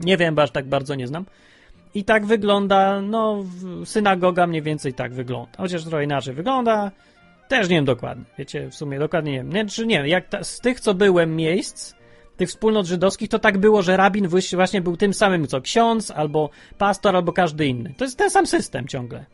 [0.00, 1.24] Nie wiem, bo aż tak bardzo nie znam.
[1.94, 3.44] I tak wygląda, no,
[3.84, 5.52] synagoga mniej więcej tak wygląda.
[5.56, 6.90] Chociaż trochę inaczej wygląda.
[7.48, 8.24] Też nie wiem dokładnie.
[8.38, 9.52] Wiecie, w sumie dokładnie nie wiem.
[9.52, 11.94] Nie, czy nie jak ta, z tych, co byłem miejsc,
[12.36, 16.50] tych wspólnot żydowskich, to tak było, że rabin właśnie był tym samym co ksiądz, albo
[16.78, 17.94] pastor, albo każdy inny.
[17.96, 19.24] To jest ten sam system ciągle.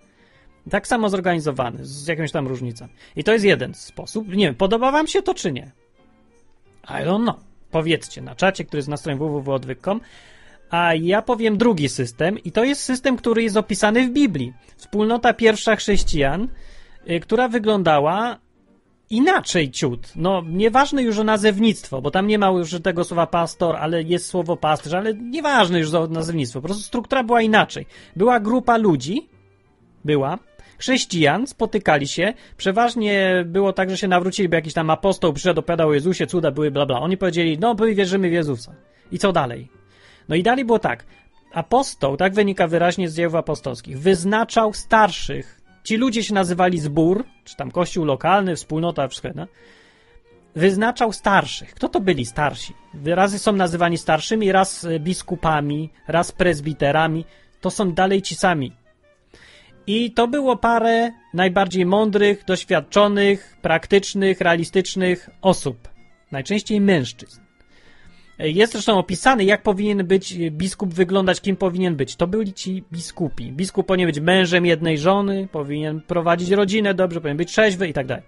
[0.70, 2.88] Tak samo zorganizowany, z jakąś tam różnicą.
[3.16, 4.28] I to jest jeden sposób.
[4.28, 5.70] Nie wiem, podoba wam się to, czy nie?
[6.84, 7.36] I don't know.
[7.70, 10.00] Powiedzcie na czacie, który jest na stronie www.odwyk.com.
[10.70, 14.52] A ja powiem drugi system, i to jest system, który jest opisany w Biblii.
[14.76, 16.48] Wspólnota pierwsza chrześcijan,
[17.10, 18.38] y, która wyglądała
[19.10, 20.12] inaczej ciut.
[20.16, 24.26] No, nieważne już o nazewnictwo, bo tam nie ma już tego słowa pastor, ale jest
[24.26, 26.60] słowo pasterz, ale nieważne już o nazewnictwo.
[26.60, 27.86] Po prostu struktura była inaczej.
[28.16, 29.28] Była grupa ludzi,
[30.04, 30.38] była,
[30.78, 35.88] chrześcijan, spotykali się, przeważnie było tak, że się nawrócili, bo jakiś tam apostoł przyszedł, opowiadał
[35.88, 37.00] o Jezusie, cuda były, bla, bla.
[37.00, 38.74] Oni powiedzieli, no, my wierzymy w Jezusa.
[39.12, 39.77] I co dalej?
[40.28, 41.04] No i dalej było tak.
[41.52, 45.60] Apostoł, tak wynika wyraźnie z dziejów apostolskich, wyznaczał starszych.
[45.84, 49.46] Ci ludzie się nazywali zbór, czy tam kościół lokalny, wspólnota, wszystko jedno.
[50.54, 51.74] Wyznaczał starszych.
[51.74, 52.74] Kto to byli starsi?
[53.04, 57.24] Razy są nazywani starszymi, raz e, biskupami, raz prezbiterami.
[57.60, 58.72] To są dalej ci sami.
[59.86, 65.88] I to było parę najbardziej mądrych, doświadczonych, praktycznych, realistycznych osób.
[66.32, 67.47] Najczęściej mężczyzn.
[68.38, 72.16] Jest zresztą opisany, jak powinien być biskup wyglądać, kim powinien być.
[72.16, 73.52] To byli ci biskupi.
[73.52, 78.06] Biskup powinien być mężem jednej żony, powinien prowadzić rodzinę dobrze, powinien być trzeźwy i tak
[78.06, 78.24] dalej.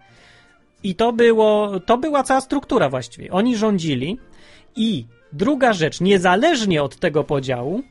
[0.82, 3.30] I to było, to była cała struktura właściwie.
[3.30, 4.18] Oni rządzili
[4.76, 7.82] i druga rzecz, niezależnie od tego podziału,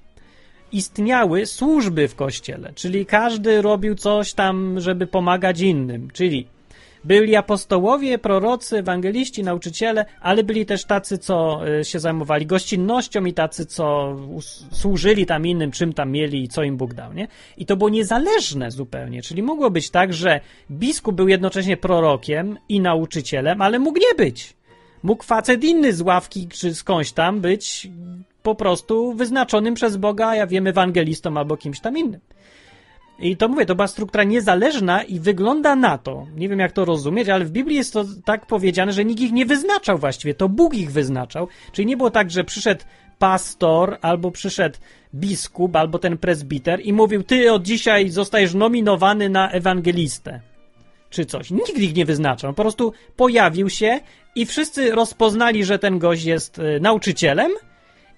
[0.71, 6.47] istniały służby w kościele, czyli każdy robił coś tam, żeby pomagać innym, czyli
[7.03, 13.33] byli apostołowie, prorocy, ewangeliści, nauczyciele, ale byli też tacy, co y, się zajmowali gościnnością i
[13.33, 14.15] tacy, co
[14.71, 17.27] służyli tam innym, czym tam mieli i co im Bóg dał, nie?
[17.57, 20.39] I to było niezależne zupełnie, czyli mogło być tak, że
[20.71, 24.53] biskup był jednocześnie prorokiem i nauczycielem, ale mógł nie być.
[25.03, 27.87] Mógł facet inny z ławki czy skądś tam być
[28.43, 32.19] po prostu wyznaczonym przez Boga, ja wiem, ewangelistą albo kimś tam innym.
[33.21, 36.85] I to mówię, to była struktura niezależna i wygląda na to, nie wiem jak to
[36.85, 40.49] rozumieć, ale w Biblii jest to tak powiedziane, że nikt ich nie wyznaczał właściwie, to
[40.49, 41.47] Bóg ich wyznaczał.
[41.71, 42.81] Czyli nie było tak, że przyszedł
[43.19, 44.77] pastor, albo przyszedł
[45.15, 50.39] biskup, albo ten prezbiter i mówił, ty od dzisiaj zostajesz nominowany na ewangelistę.
[51.09, 51.51] Czy coś.
[51.51, 52.53] Nikt ich nie wyznaczał.
[52.53, 53.99] Po prostu pojawił się
[54.35, 57.51] i wszyscy rozpoznali, że ten gość jest y, nauczycielem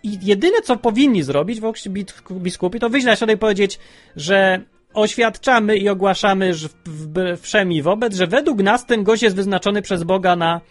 [0.04, 1.90] i jedyne, co powinni zrobić w
[2.32, 3.80] biskupi, to wyjść na środek i powiedzieć,
[4.16, 4.62] że
[4.94, 9.36] oświadczamy i ogłaszamy że w, w, wszem i wobec, że według nas ten gość jest
[9.36, 10.62] wyznaczony przez Boga na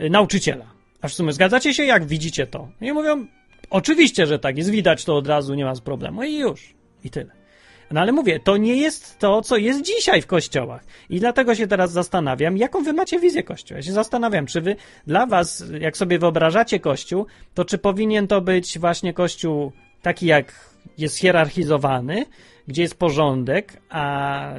[0.00, 0.64] y, nauczyciela.
[1.02, 2.68] A w sumie zgadzacie się, jak widzicie to?
[2.80, 3.26] I mówią,
[3.70, 6.74] oczywiście, że tak jest, widać to od razu, nie ma problemu i już.
[7.04, 7.30] I tyle.
[7.90, 10.84] No ale mówię, to nie jest to, co jest dzisiaj w kościołach.
[11.10, 13.78] I dlatego się teraz zastanawiam, jaką wy macie wizję kościoła.
[13.78, 18.40] Ja się zastanawiam, czy wy, dla was, jak sobie wyobrażacie kościół, to czy powinien to
[18.40, 22.26] być właśnie kościół taki, jak jest hierarchizowany,
[22.68, 24.52] gdzie jest porządek, a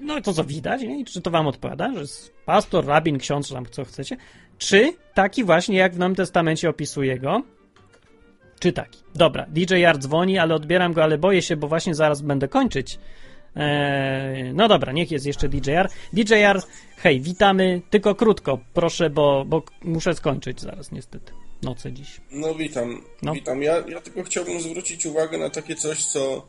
[0.00, 1.00] no to co widać, nie?
[1.00, 4.16] I czy to wam odpowiada, że jest pastor, rabin, ksiądz, czy tam co chcecie,
[4.58, 7.42] czy taki właśnie, jak w Nowym Testamencie opisuje go,
[8.60, 9.00] czy taki.
[9.14, 12.98] Dobra, DJR dzwoni, ale odbieram go, ale boję się, bo właśnie zaraz będę kończyć.
[13.56, 15.88] Eee, no dobra, niech jest jeszcze DJR.
[16.12, 16.62] DJR,
[16.96, 21.32] hej, witamy, tylko krótko, proszę, bo, bo muszę skończyć zaraz niestety.
[21.62, 22.20] Noce dziś.
[22.30, 23.32] No witam, No.
[23.32, 23.62] witam.
[23.62, 26.46] Ja, ja tylko chciałbym zwrócić uwagę na takie coś, co,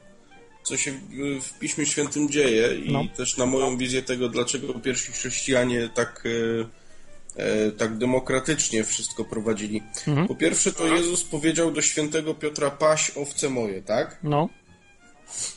[0.68, 3.04] co się w, w Piśmie Świętym dzieje i No.
[3.18, 6.24] też na moją wizję tego, dlaczego pierwsi chrześcijanie tak,
[7.38, 9.84] e, e, tak demokratycznie wszystko prowadzili.
[10.08, 10.28] Mhm.
[10.28, 14.18] Po pierwsze, to Jezus powiedział do świętego Piotra, paś owce moje, tak?
[14.24, 14.50] No,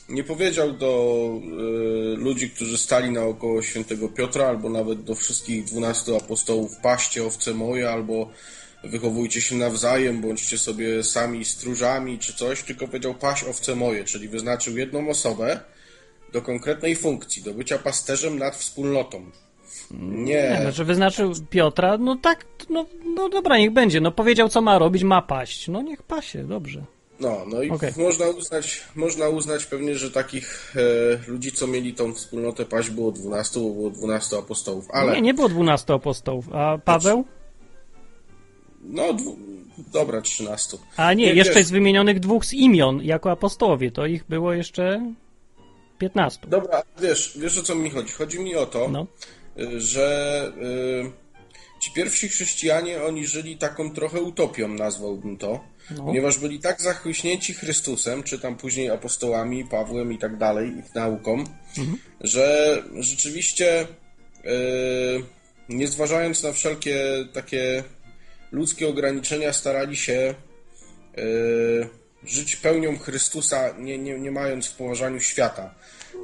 [0.09, 0.91] Nie powiedział do
[1.33, 7.53] e, ludzi, którzy stali naokoło świętego Piotra, albo nawet do wszystkich dwunastu apostołów, paście owce
[7.53, 8.31] moje, albo
[8.83, 14.27] wychowujcie się nawzajem, bądźcie sobie sami stróżami, czy coś, tylko powiedział paś owce moje, czyli
[14.27, 15.59] wyznaczył jedną osobę
[16.33, 19.25] do konkretnej funkcji, do bycia pasterzem nad wspólnotą.
[19.91, 24.61] nie, Nie, znaczy wyznaczył Piotra, no tak, no, no dobra, niech będzie, no powiedział co
[24.61, 26.83] ma robić, ma paść, no niech pasie, dobrze.
[27.19, 27.93] no, no i Okej.
[27.97, 30.75] można, uznać, można uznać pewnie, że takich
[31.27, 35.13] e, ludzi, co mieli tą wspólnotę paść było 12, bo było 12 apostołów, ale...
[35.13, 37.25] Nie, nie było 12 apostołów, a Paweł?
[38.83, 39.37] No, dwu...
[39.93, 40.77] dobra, 13.
[40.97, 45.13] A nie, Nie, jeszcze z wymienionych dwóch z imion jako apostołowie, to ich było jeszcze
[45.97, 46.39] 15.
[46.47, 48.13] Dobra, wiesz, wiesz o co mi chodzi?
[48.13, 49.07] Chodzi mi o to, No,
[49.59, 50.51] y, że
[51.07, 55.59] y, ci pierwsi chrześcijanie, oni żyli taką trochę utopią, nazwałbym to,
[55.91, 56.03] no.
[56.03, 61.43] ponieważ byli tak zachłyśnięci Chrystusem, czy tam później apostołami, Pawłem i tak dalej, ich nauką,
[62.21, 63.87] że rzeczywiście y,
[65.69, 67.01] nie zważając na wszelkie
[67.33, 67.83] takie
[68.51, 70.33] ludzkie ograniczenia, starali się
[71.17, 71.87] y,
[72.23, 75.75] żyć pełnią Chrystusa, nie, nie, nie mając w poważaniu świata.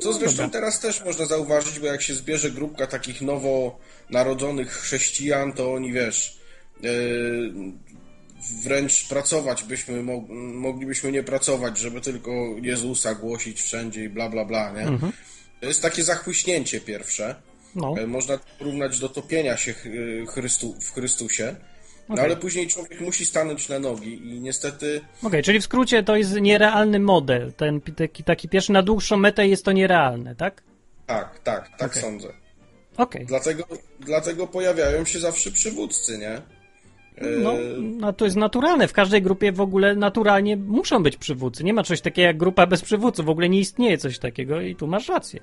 [0.02, 5.54] Co zresztą teraz też można zauważyć, bo jak się zbierze grupka takich nowo narodzonych chrześcijan,
[5.54, 6.38] to oni wiesz,
[6.82, 7.54] yy,
[8.64, 14.46] wręcz pracować byśmy, mo- moglibyśmy nie pracować, żeby tylko Jezusa głosić wszędzie i bla bla
[14.46, 14.86] bla, nie?
[15.62, 17.36] To jest takie zachłyśnięcie pierwsze.
[17.76, 17.96] no.
[18.00, 19.74] E, Można porównać do topienia się
[20.28, 21.56] Chrystu, w Chrystusie.
[22.10, 26.16] No ale później człowiek musi stanąć na nogi i niestety Okej, czyli w skrócie to
[26.16, 27.54] jest nierealny model.
[27.54, 30.64] Ten taki, taki pierwszy na dłuższą metę jest to nierealne, tak?
[31.06, 32.02] tak, tak, tak Okej.
[32.02, 32.28] sądzę.
[32.98, 33.26] Okej.
[33.26, 33.64] Dlatego,
[34.00, 36.32] dlatego pojawiają się zawsze przywódcy, nie?
[36.32, 36.42] E,
[37.38, 38.88] No, no to jest naturalne.
[38.88, 41.64] W każdej grupie w ogóle naturalnie muszą być przywódcy.
[41.64, 43.26] Nie ma czegoś takiego jak grupa bez przywódców.
[43.26, 45.40] W ogóle nie istnieje coś takiego i tu masz rację.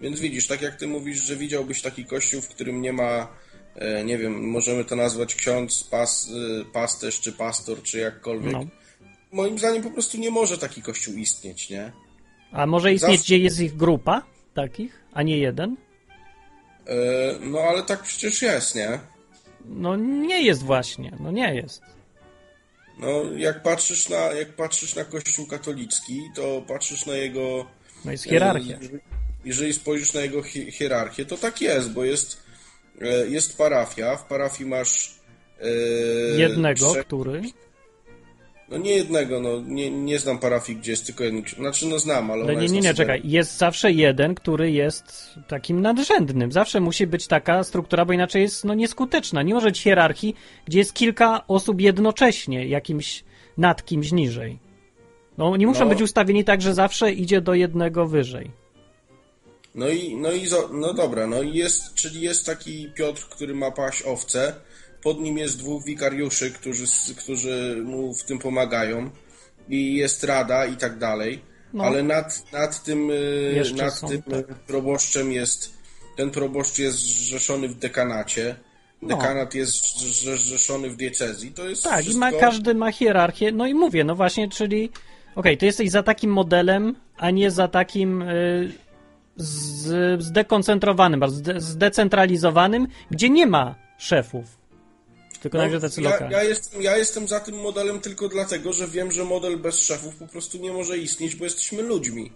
[0.00, 3.28] Więc widzisz, tak jak ty mówisz, że widziałbyś taki kościół, w którym nie ma,
[4.04, 6.28] nie wiem, możemy to nazwać ksiądz, pas,
[6.60, 8.52] e, pasterz, czy pastor, czy jakkolwiek.
[8.52, 8.64] No.
[9.32, 11.92] Moim zdaniem po prostu nie może taki kościół istnieć, nie?
[12.52, 14.22] A może istnieć, Zawsze- gdzie jest ich grupa
[14.54, 15.76] takich, a nie jeden?
[16.86, 16.94] E,
[17.40, 18.98] no ale tak przecież jest, nie?
[19.64, 21.82] No nie jest właśnie, no nie jest.
[22.98, 27.66] No, jak patrzysz na, jak patrzysz na Kościół katolicki, to patrzysz na jego...
[28.04, 28.74] No jest hierarchia.
[28.76, 28.78] e,
[29.44, 32.41] Jeżeli spojrzysz na jego hi- hierarchię, to tak jest, bo jest, e,
[33.28, 35.14] jest parafia, w parafii masz...
[35.60, 37.42] e, Jednego, trzech- który...
[38.68, 41.42] No nie jednego, no nie, nie znam parafii, gdzie jest tylko jeden.
[41.56, 43.20] Znaczy, no znam, ale ona nie, nie, nie, czekaj.
[43.24, 46.52] Jest zawsze jeden, który jest takim nadrzędnym.
[46.52, 49.42] Zawsze musi być taka struktura, bo inaczej jest no, nieskuteczna.
[49.42, 50.36] Nie może być hierarchii,
[50.66, 53.24] gdzie jest kilka osób jednocześnie, jakimś
[53.58, 54.58] nad kimś niżej.
[55.38, 55.90] No, nie muszą No.
[55.90, 58.50] być ustawieni tak, że zawsze idzie do jednego wyżej.
[59.74, 63.70] No i, no i no dobra, no i jest, czyli jest taki Piotr, który ma
[63.70, 64.54] paść owce,
[65.02, 66.84] pod nim jest dwóch wikariuszy, którzy,
[67.16, 69.10] którzy mu w tym pomagają
[69.68, 71.42] i jest rada i tak dalej,
[71.72, 71.84] No.
[71.84, 74.46] ale nad, nad tym, y, Jeszcze nad są, tym tak.
[74.46, 75.72] proboszczem jest,
[76.16, 78.56] ten proboszcz jest zrzeszony w dekanacie,
[79.02, 79.08] No.
[79.16, 82.20] dekanat jest zrze- zrzeszony w diecezji, to jest Tak, i wszystko...
[82.20, 83.52] ma, każdy ma hierarchię.
[83.52, 84.90] No i mówię, no właśnie, czyli
[85.34, 88.72] okej, ty jesteś za takim modelem, a nie za takim y,
[89.36, 94.62] z, zdekoncentrowanym, bardzo zde, zdecentralizowanym, gdzie nie ma szefów.
[95.40, 96.32] Tylko No, tacy ja, lokalni.
[96.34, 100.16] ja, jestem, ja jestem za tym modelem tylko dlatego, że wiem, że model bez szefów
[100.16, 102.32] po prostu nie może istnieć, bo jesteśmy ludźmi.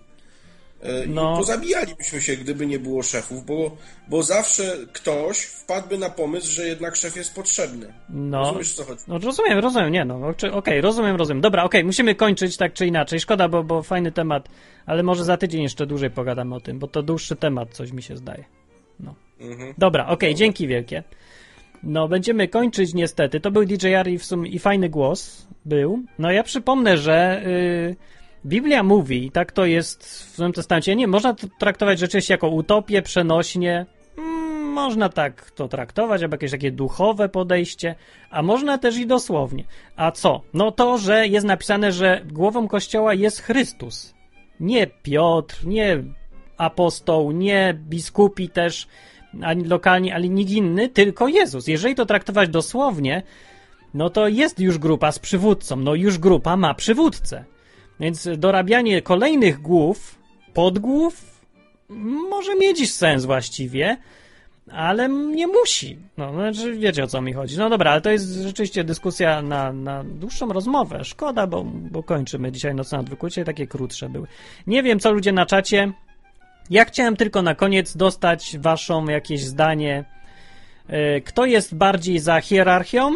[0.82, 1.34] E, No.
[1.34, 3.76] i pozabijalibyśmy się, gdyby nie było szefów, bo,
[4.08, 7.92] bo zawsze ktoś wpadłby na pomysł, że jednak szef jest potrzebny.
[8.08, 9.02] No, Rozumiesz, co chodzi?
[9.08, 11.40] no rozumiem, rozumiem, nie no, okej, okej, rozumiem, rozumiem.
[11.40, 13.20] Dobra, okej, musimy kończyć tak czy inaczej.
[13.20, 14.48] Szkoda, bo, bo fajny temat,
[14.86, 18.02] ale może za tydzień jeszcze dłużej pogadamy o tym, bo to dłuższy temat, coś mi
[18.02, 18.44] się zdaje.
[19.00, 19.14] No.
[19.40, 19.74] Mhm.
[19.78, 21.02] Dobra, okej, dzięki wielkie.
[21.82, 23.40] No, będziemy kończyć niestety.
[23.40, 26.02] To był DJR i w sumie i fajny głos był.
[26.18, 27.96] No ja przypomnę, że y,
[28.44, 33.02] Biblia mówi, tak to jest w Nowym Testamencie, nie, można to traktować rzeczywiście jako utopię,
[33.02, 33.86] przenośnie.
[34.18, 37.94] Mm, można tak to traktować, albo jakieś takie duchowe podejście,
[38.30, 39.64] a można też i dosłownie.
[39.96, 40.42] A co?
[40.54, 44.14] No to, że jest napisane, że głową Kościoła jest Chrystus.
[44.60, 46.02] Nie Piotr, nie
[46.56, 48.86] apostoł, nie biskupi też,
[49.42, 51.68] ani lokalni, ani nikt inny, tylko Jezus.
[51.68, 53.22] Jeżeli to traktować dosłownie,
[53.94, 55.76] no to jest już grupa z przywódcą.
[55.76, 57.44] No już grupa ma przywódcę.
[58.00, 60.18] Więc dorabianie kolejnych głów,
[60.54, 61.40] podgłów,
[62.30, 63.96] może mieć sens właściwie,
[64.72, 65.98] ale nie musi.
[66.16, 67.58] No, znaczy wiecie o co mi chodzi.
[67.58, 71.04] No dobra, ale to jest rzeczywiście dyskusja na, na dłuższą rozmowę.
[71.04, 73.28] Szkoda, bo, bo kończymy dzisiaj Noc na Odwyku.
[73.28, 74.26] Dzisiaj takie krótsze były.
[74.66, 75.92] Nie wiem, co ludzie na czacie.
[76.70, 80.04] Ja chciałem tylko na koniec dostać waszą jakieś zdanie.
[80.88, 83.12] E, Kto jest bardziej za hierarchią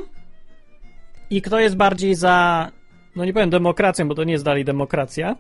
[1.30, 2.70] i kto jest bardziej za,
[3.16, 5.36] no nie powiem demokracją, bo to nie jest dalej demokracja,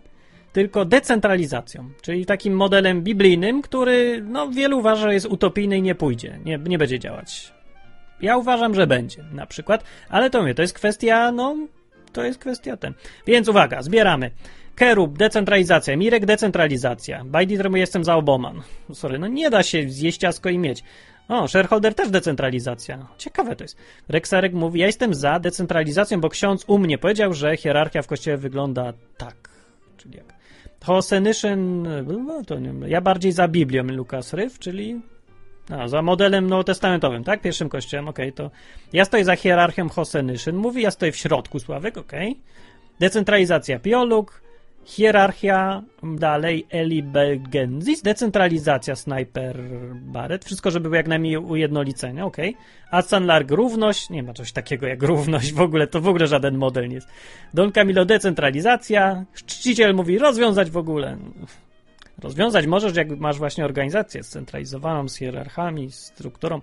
[0.52, 5.94] tylko decentralizacją, czyli takim modelem biblijnym, który no, wielu uważa, że jest utopijny i nie
[5.94, 7.52] pójdzie, nie, nie będzie działać.
[8.22, 11.56] Ja uważam, że będzie na przykład, ale to mnie, to jest kwestia, no,
[12.12, 12.94] to jest kwestia ten.
[13.26, 14.30] Więc uwaga, zbieramy.
[14.74, 15.96] Kerub, decentralizacja.
[15.96, 17.24] Mirek, decentralizacja.
[17.24, 18.62] Bajditr, jestem za Oboman.
[18.92, 20.84] Sorry, no nie da się zjeść ciasko i mieć.
[21.30, 23.06] O, shareholder też decentralizacja.
[23.18, 23.76] Ciekawe to jest.
[24.08, 28.36] Rexarek mówi, ja jestem za decentralizacją, bo ksiądz u mnie powiedział, że hierarchia w kościele
[28.36, 29.36] wygląda tak.
[29.96, 30.34] Czyli jak?
[30.84, 31.82] Hosenischen,
[32.26, 35.00] no to nie ja bardziej za Biblią Lukas Ryf, czyli
[35.70, 37.40] a, za modelem nowotestamentowym, tak?
[37.40, 38.50] Pierwszym kościołem, okej, to
[38.92, 42.40] ja stoję za hierarchią Hosenyszyn, mówi, ja stoję w środku, Sławek, okej.
[43.00, 44.42] Decentralizacja Pioluk,
[44.84, 49.58] hierarchia, dalej Eli Belgenzis, decentralizacja Sniper
[49.94, 52.56] Barret, wszystko, żeby było jak najmniej ujednolicenia, okej.
[52.90, 56.56] A Sanlarg równość, nie ma czegoś takiego jak równość w ogóle, to w ogóle żaden
[56.56, 57.08] model nie jest.
[57.54, 61.16] Don Camilo decentralizacja, czciciel mówi rozwiązać w ogóle.
[62.18, 66.60] Rozwiązać możesz, jak masz właśnie organizację scentralizowaną, z hierarchami, z strukturą.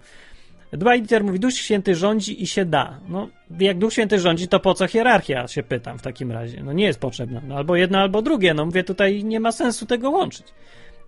[0.74, 3.00] Dwighter mówi, Duch Święty rządzi i się da.
[3.10, 6.64] No, jak Duch Święty rządzi, to po co hierarchia, się pytam w takim razie.
[6.64, 7.42] No nie jest potrzebna.
[7.48, 8.54] No, albo jedno, albo drugie.
[8.54, 10.48] No mówię, tutaj nie ma sensu tego łączyć.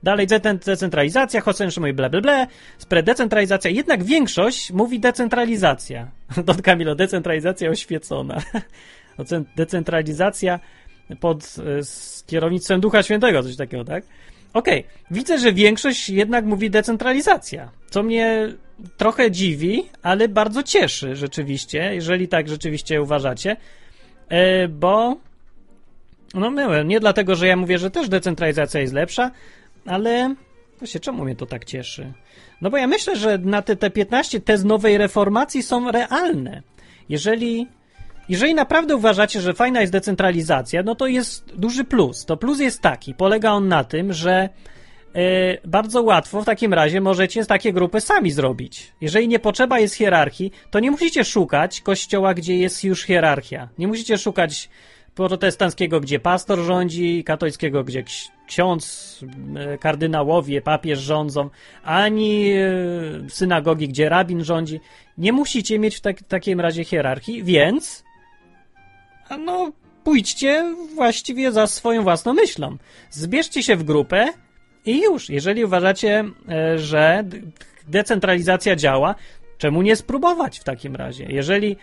[0.04, 2.48] Dalej decent- decentralizacja, Hosensz mówi ble, ble,
[2.90, 6.12] ble, decentralizacja, jednak większość mówi decentralizacja.
[6.46, 8.42] Don Camilo, decentralizacja oświecona.
[9.56, 10.60] Decentralizacja
[11.20, 11.62] pod e,
[12.28, 14.04] kierownictwem Ducha Świętego, coś takiego, tak?
[14.54, 18.54] Okej, widzę, że większość jednak mówi decentralizacja, co mnie
[18.98, 23.58] trochę dziwi, ale bardzo cieszy rzeczywiście, jeżeli tak rzeczywiście uważacie,
[24.30, 25.18] e, bo
[26.34, 29.32] no myłem, nie dlatego, że ja mówię, że też decentralizacja jest lepsza,
[29.86, 30.36] ale
[30.80, 32.14] właśnie czemu mnie to tak cieszy?
[32.62, 36.62] No bo ja myślę, że na te, te 15 tez nowej reformacji są realne.
[37.10, 37.68] Jeżeli
[38.30, 42.26] jeżeli naprawdę uważacie, że fajna jest decentralizacja, no to jest duży plus.
[42.26, 44.50] To plus jest taki, polega on na tym, że
[45.66, 48.94] bardzo łatwo w takim razie możecie takie grupy sami zrobić.
[49.02, 53.70] Jeżeli nie potrzeba jest hierarchii, to nie musicie szukać kościoła, gdzie jest już hierarchia.
[53.78, 54.70] Nie musicie szukać
[55.16, 59.20] protestanckiego, gdzie pastor rządzi, katolickiego, gdzie ks- ksiądz,
[59.56, 61.50] e, kardynałowie, papież rządzą,
[61.84, 64.80] ani e, synagogi, gdzie rabin rządzi.
[65.18, 68.04] Nie musicie mieć w tak, takim razie hierarchii, więc
[69.40, 69.72] no
[70.04, 72.78] pójdźcie właściwie za swoją własną myślą.
[73.10, 74.28] Zbierzcie się w grupę
[74.90, 75.30] i już.
[75.30, 77.24] Jeżeli uważacie, e, że
[77.88, 79.16] decentralizacja działa,
[79.58, 81.26] czemu nie spróbować w takim razie?
[81.30, 81.78] Jeżeli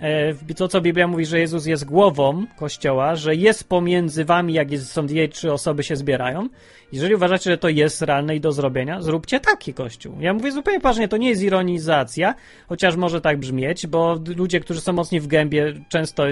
[0.00, 4.70] e, to, co Biblia mówi, że Jezus jest głową Kościoła, że jest pomiędzy wami, jak
[4.70, 6.48] jest, są dwie, trzy osoby się zbierają,
[6.92, 10.16] jeżeli uważacie, że to jest realne i do zrobienia, zróbcie taki Kościół.
[10.20, 12.34] Ja mówię zupełnie poważnie, to nie jest ironizacja,
[12.68, 16.24] chociaż może tak brzmieć, bo ludzie, którzy są mocni w gębie, często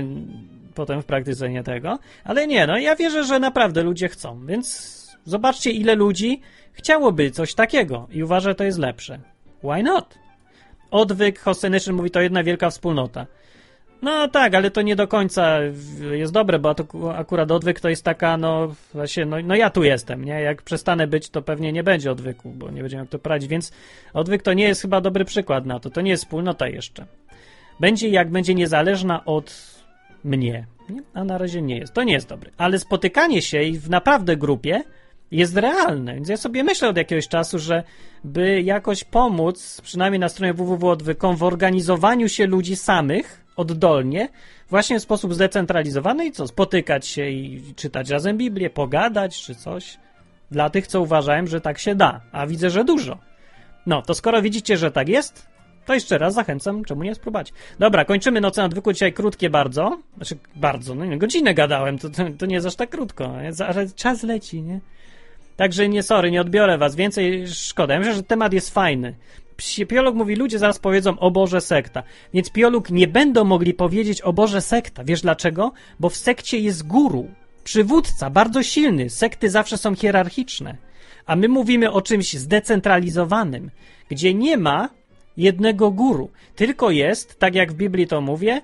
[0.75, 5.00] potem w praktyce nie tego, ale nie, no ja wierzę, że naprawdę ludzie chcą, więc
[5.25, 6.41] zobaczcie, ile ludzi
[6.73, 9.19] chciałoby coś takiego i uważa, że to jest lepsze.
[9.63, 10.19] Why not?
[10.91, 13.27] Odwyk Hosenyczyn mówi, to jedna wielka wspólnota.
[14.03, 15.59] No tak, ale to nie do końca
[16.11, 16.75] jest dobre, bo
[17.17, 20.41] akurat odwyk to jest taka, no właśnie, no, no ja tu jestem, nie?
[20.41, 23.73] Jak przestanę być, to pewnie nie będzie odwyku, bo nie będziemy jak to prowadzić, więc
[24.13, 27.07] odwyk to nie jest chyba dobry przykład na to, to nie jest wspólnota jeszcze.
[27.81, 29.81] Będzie jak będzie niezależna od
[30.25, 31.03] mnie, nie?
[31.15, 31.93] a na razie nie jest.
[31.93, 32.51] To nie jest dobre.
[32.57, 34.83] Ale spotykanie się i w naprawdę grupie
[35.31, 36.15] jest realne.
[36.15, 37.83] Więc ja sobie myślę od jakiegoś czasu, że
[38.25, 44.29] by jakoś pomóc, przynajmniej na stronie www.odwykom, w organizowaniu się ludzi samych, oddolnie,
[44.71, 49.99] właśnie w sposób zdecentralizowany i co, spotykać się i czytać razem Biblię, pogadać czy coś.
[50.51, 53.19] Dla tych, co uważałem, że tak się da, a widzę, że dużo.
[53.87, 55.47] No, to skoro widzicie, że tak jest,
[55.87, 57.53] to jeszcze raz zachęcam, czemu nie spróbować.
[57.79, 59.99] Dobra, kończymy noce nadwyku dzisiaj krótkie bardzo.
[60.17, 63.35] Znaczy, bardzo, no nie, godzinę gadałem, to, to, to nie jest aż tak krótko,
[63.69, 64.81] ale czas leci, nie?
[65.61, 67.95] Także nie, sorry, nie odbiorę was więcej, szkoda.
[67.95, 69.15] Ja myślę, że temat jest fajny.
[69.89, 72.03] Piolog mówi, ludzie zaraz powiedzą o Boże sekta.
[72.35, 75.05] Więc Piolog nie będą mogli powiedzieć o Boże sekta.
[75.05, 75.73] Wiesz dlaczego?
[75.99, 77.29] Bo w sekcie jest guru,
[77.65, 79.11] przywódca, bardzo silny.
[79.11, 80.77] Sekty zawsze są hierarchiczne.
[81.27, 83.71] A my mówimy o czymś zdecentralizowanym,
[84.09, 84.89] gdzie nie ma
[85.37, 88.63] jednego guru, tylko jest, tak jak w Biblii to mówię,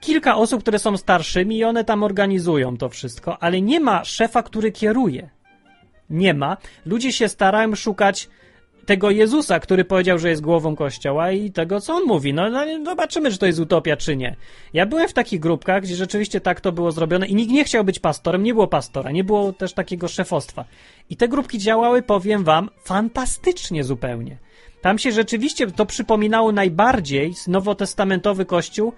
[0.00, 4.42] kilka osób, które są starszymi i one tam organizują to wszystko, ale nie ma szefa,
[4.42, 5.30] który kieruje.
[6.10, 6.56] Nie ma.
[6.86, 8.28] Ludzie się starają szukać
[8.84, 12.34] tego Jezusa, który powiedział, że jest głową kościoła i tego, co on mówi.
[12.34, 14.36] No, no zobaczymy, czy to jest utopia, czy nie.
[14.72, 17.84] Ja byłem w takich grupkach, gdzie rzeczywiście tak to było zrobione i nikt nie chciał
[17.84, 20.64] być pastorem, nie było pastora, nie było też takiego szefostwa.
[21.10, 24.36] I te grupki działały, powiem wam, fantastycznie zupełnie.
[24.80, 28.92] Tam się rzeczywiście to przypominało najbardziej nowotestamentowy kościół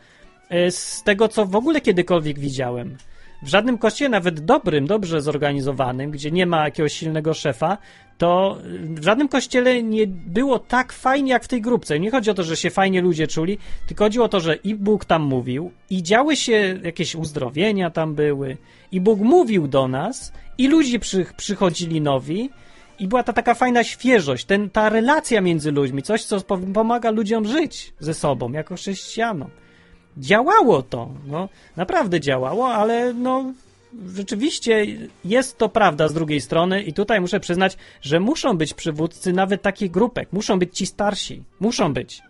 [0.48, 2.96] e, z tego, co w ogóle kiedykolwiek widziałem.
[3.42, 7.78] W żadnym kościele, nawet dobrym, dobrze zorganizowanym, gdzie nie ma jakiegoś silnego szefa,
[8.18, 12.00] to w żadnym kościele nie było tak fajnie jak w tej grupce.
[12.00, 14.74] Nie chodzi o to, że się fajnie ludzie czuli, tylko chodziło o to, że i
[14.74, 18.56] Bóg tam mówił, i działy się jakieś uzdrowienia tam były,
[18.92, 22.50] i Bóg mówił do nas, i ludzie przy, przychodzili nowi,
[22.98, 26.40] i była ta taka fajna świeżość, ten, ta relacja między ludźmi, coś, co
[26.74, 29.50] pomaga ludziom żyć ze sobą, jako chrześcijanom.
[30.16, 33.52] Działało to, no, naprawdę działało, ale no,
[34.14, 34.86] rzeczywiście
[35.24, 39.62] jest to prawda z drugiej strony i tutaj muszę przyznać, że muszą być przywódcy nawet
[39.62, 42.22] takich grupek, muszą być ci starsi, muszą być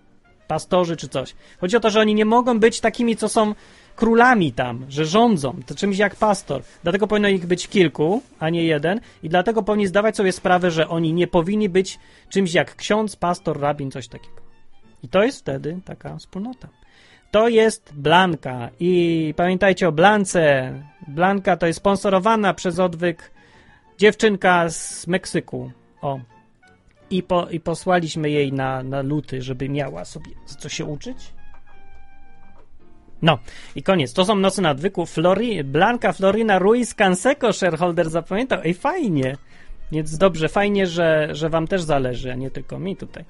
[0.48, 1.34] pastorzy czy coś.
[1.60, 3.54] Chodzi o to, że oni nie mogą być takimi, co są
[3.96, 6.62] królami tam, że rządzą, to czymś jak pastor.
[6.82, 10.88] Dlatego powinno ich być kilku, a nie jeden i dlatego powinni zdawać sobie sprawę, że
[10.88, 14.36] oni nie powinni być czymś jak ksiądz, pastor, rabin, coś takiego.
[15.02, 16.68] I to jest wtedy taka wspólnota.
[17.36, 20.72] To jest Blanka i pamiętajcie o Blance.
[21.08, 23.30] Blanka to jest sponsorowana przez odwyk
[23.98, 25.70] dziewczynka z Meksyku.
[26.02, 26.20] O.
[27.10, 31.16] I, po, i posłaliśmy jej na, na luty, żeby miała sobie co się uczyć.
[33.22, 33.38] No
[33.74, 34.12] i koniec.
[34.12, 35.06] To są noce nadwyku.
[35.06, 38.58] Flori, Blanka Florina Ruiz Canseco, shareholder zapamiętał.
[38.64, 39.36] Ej, fajnie.
[39.92, 43.24] Więc dobrze, fajnie, że, że wam też zależy, a nie tylko mi tutaj.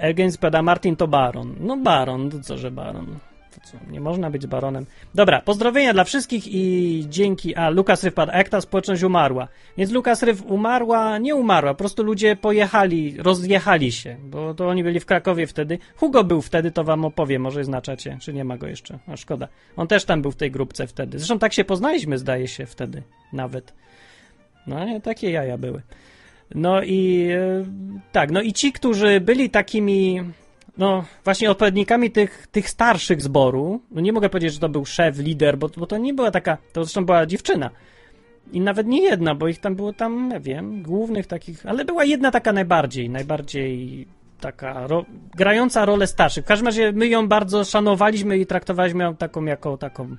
[0.00, 1.54] Elgens pada Martin to baron.
[1.60, 3.18] No baron, to co, że baron.
[3.54, 4.86] To co, nie można być baronem.
[5.14, 7.54] Dobra, pozdrowienia dla wszystkich i dzięki...
[7.54, 8.32] A, Lukas Ryw padł.
[8.34, 9.48] A jak ta społeczność umarła?
[9.78, 14.84] Więc Lukas Ryw umarła, nie umarła, po prostu ludzie pojechali, rozjechali się, bo to oni
[14.84, 15.78] byli w Krakowie wtedy.
[15.96, 18.98] Hugo był wtedy, to wam opowiem, może znaczacie, czy nie ma go jeszcze.
[19.06, 19.48] A szkoda.
[19.76, 21.18] On też tam był w tej grupce wtedy.
[21.18, 23.74] Zresztą tak się poznaliśmy, zdaje się, wtedy nawet.
[24.66, 25.82] No, nie, takie jaja były.
[26.54, 27.64] No i e,
[28.12, 30.22] tak, no i ci, którzy byli takimi,
[30.78, 35.18] no właśnie odpowiednikami tych, tych starszych zboru, no nie mogę powiedzieć, że to był szef,
[35.18, 37.70] lider, bo, bo to nie była taka, to zresztą była dziewczyna.
[38.52, 42.04] I nawet nie jedna, bo ich tam było tam, nie wiem, głównych takich, ale była
[42.04, 44.06] jedna taka najbardziej, najbardziej
[44.40, 45.04] taka ro,
[45.36, 46.44] grająca rolę starszych.
[46.44, 50.16] W każdym razie my ją bardzo szanowaliśmy i traktowaliśmy ją taką jako taką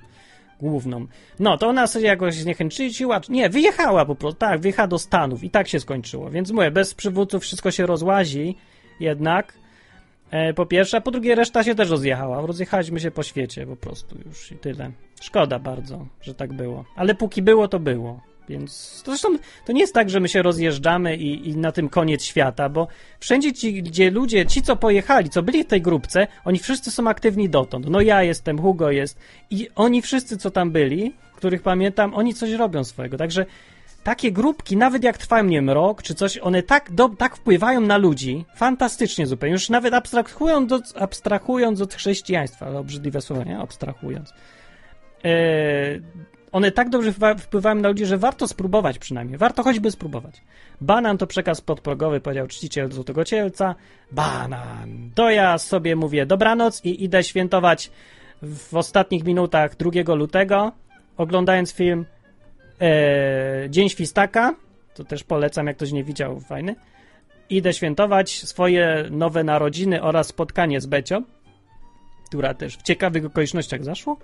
[0.62, 1.06] główną.
[1.40, 3.20] No, to ona sobie jakoś zniechęciła.
[3.28, 4.38] Nie, wyjechała po prostu.
[4.38, 6.30] Tak, wyjechała do Stanów i tak się skończyło.
[6.30, 8.56] Więc mówię, bez przywódców wszystko się rozłazi
[9.00, 9.54] jednak.
[10.30, 12.46] E, po pierwsze, a po drugie reszta się też rozjechała.
[12.46, 14.90] Rozjechaliśmy się po świecie po prostu już i tyle.
[15.20, 16.84] Szkoda bardzo, że tak było.
[16.96, 18.31] Ale póki było, to było.
[18.48, 19.28] Więc zresztą
[19.66, 22.88] to nie jest tak, że my się rozjeżdżamy i, i, na tym koniec świata, bo
[23.20, 27.08] wszędzie ci, gdzie ludzie, ci co pojechali, co byli w tej grupce, oni wszyscy są
[27.08, 27.86] aktywni dotąd.
[27.90, 29.18] No ja jestem, Hugo jest
[29.50, 33.16] i oni wszyscy, co tam byli, których pamiętam, oni coś robią swojego.
[33.16, 33.46] Także
[34.04, 37.80] takie grupki, nawet jak trwają, nie wiem, rok czy coś, one tak, do, tak wpływają
[37.80, 43.58] na ludzi, fantastycznie zupełnie, już nawet abstrahując od, abstrahując od chrześcijaństwa, ale obrzydliwe słowo, nie?
[43.58, 44.32] Abstrahując.
[45.24, 46.02] Eee,
[46.52, 49.38] one tak dobrze wpływają na ludzi, że warto spróbować przynajmniej.
[49.38, 50.42] Warto choćby spróbować.
[50.80, 53.74] Banan to przekaz podprogowy, powiedział czciciel Złotego Cielca.
[54.12, 55.10] Banan.
[55.14, 57.90] To ja sobie mówię dobranoc i idę świętować
[58.42, 60.72] w ostatnich minutach 2 lutego,
[61.16, 62.04] oglądając film
[62.80, 64.54] e, Dzień Świstaka.
[64.94, 66.74] To też polecam, jak ktoś nie widział, fajny.
[67.50, 71.22] Idę świętować swoje nowe narodziny oraz spotkanie z Becią,
[72.26, 74.16] która też w ciekawych okolicznościach zaszło.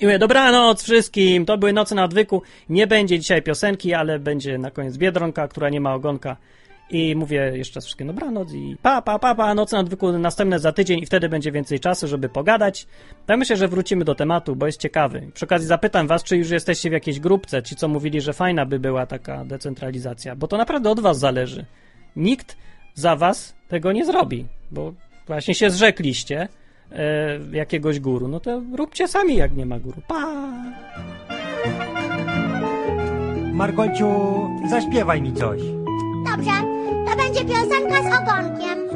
[0.00, 2.42] I mówię, dobranoc wszystkim, to były Noce na Odwyku.
[2.68, 6.36] Nie będzie dzisiaj piosenki, ale będzie na koniec Biedronka, która nie ma ogonka.
[6.90, 10.58] I mówię jeszcze raz wszystkim dobranoc i pa, pa, pa, pa, Noce na Odwyku następne
[10.58, 12.86] za tydzień i wtedy będzie więcej czasu, żeby pogadać.
[13.26, 15.30] Tak myślę, że wrócimy do tematu, bo jest ciekawy.
[15.34, 18.66] Przy okazji zapytam was, czy już jesteście w jakiejś grupce, ci co mówili, że fajna
[18.66, 21.64] by była taka decentralizacja, bo to naprawdę od was zależy.
[22.16, 22.56] Nikt
[22.94, 24.92] za was tego nie zrobi, bo
[25.26, 26.48] właśnie się zrzekliście
[26.92, 30.02] e, jakiegoś guru, no to róbcie sami, jak nie ma guru.
[30.08, 30.48] Pa!
[33.52, 34.06] Margolciu,
[34.70, 35.60] zaśpiewaj mi coś.
[36.30, 36.50] Dobrze,
[37.06, 38.78] to będzie piosenka z ogonkiem.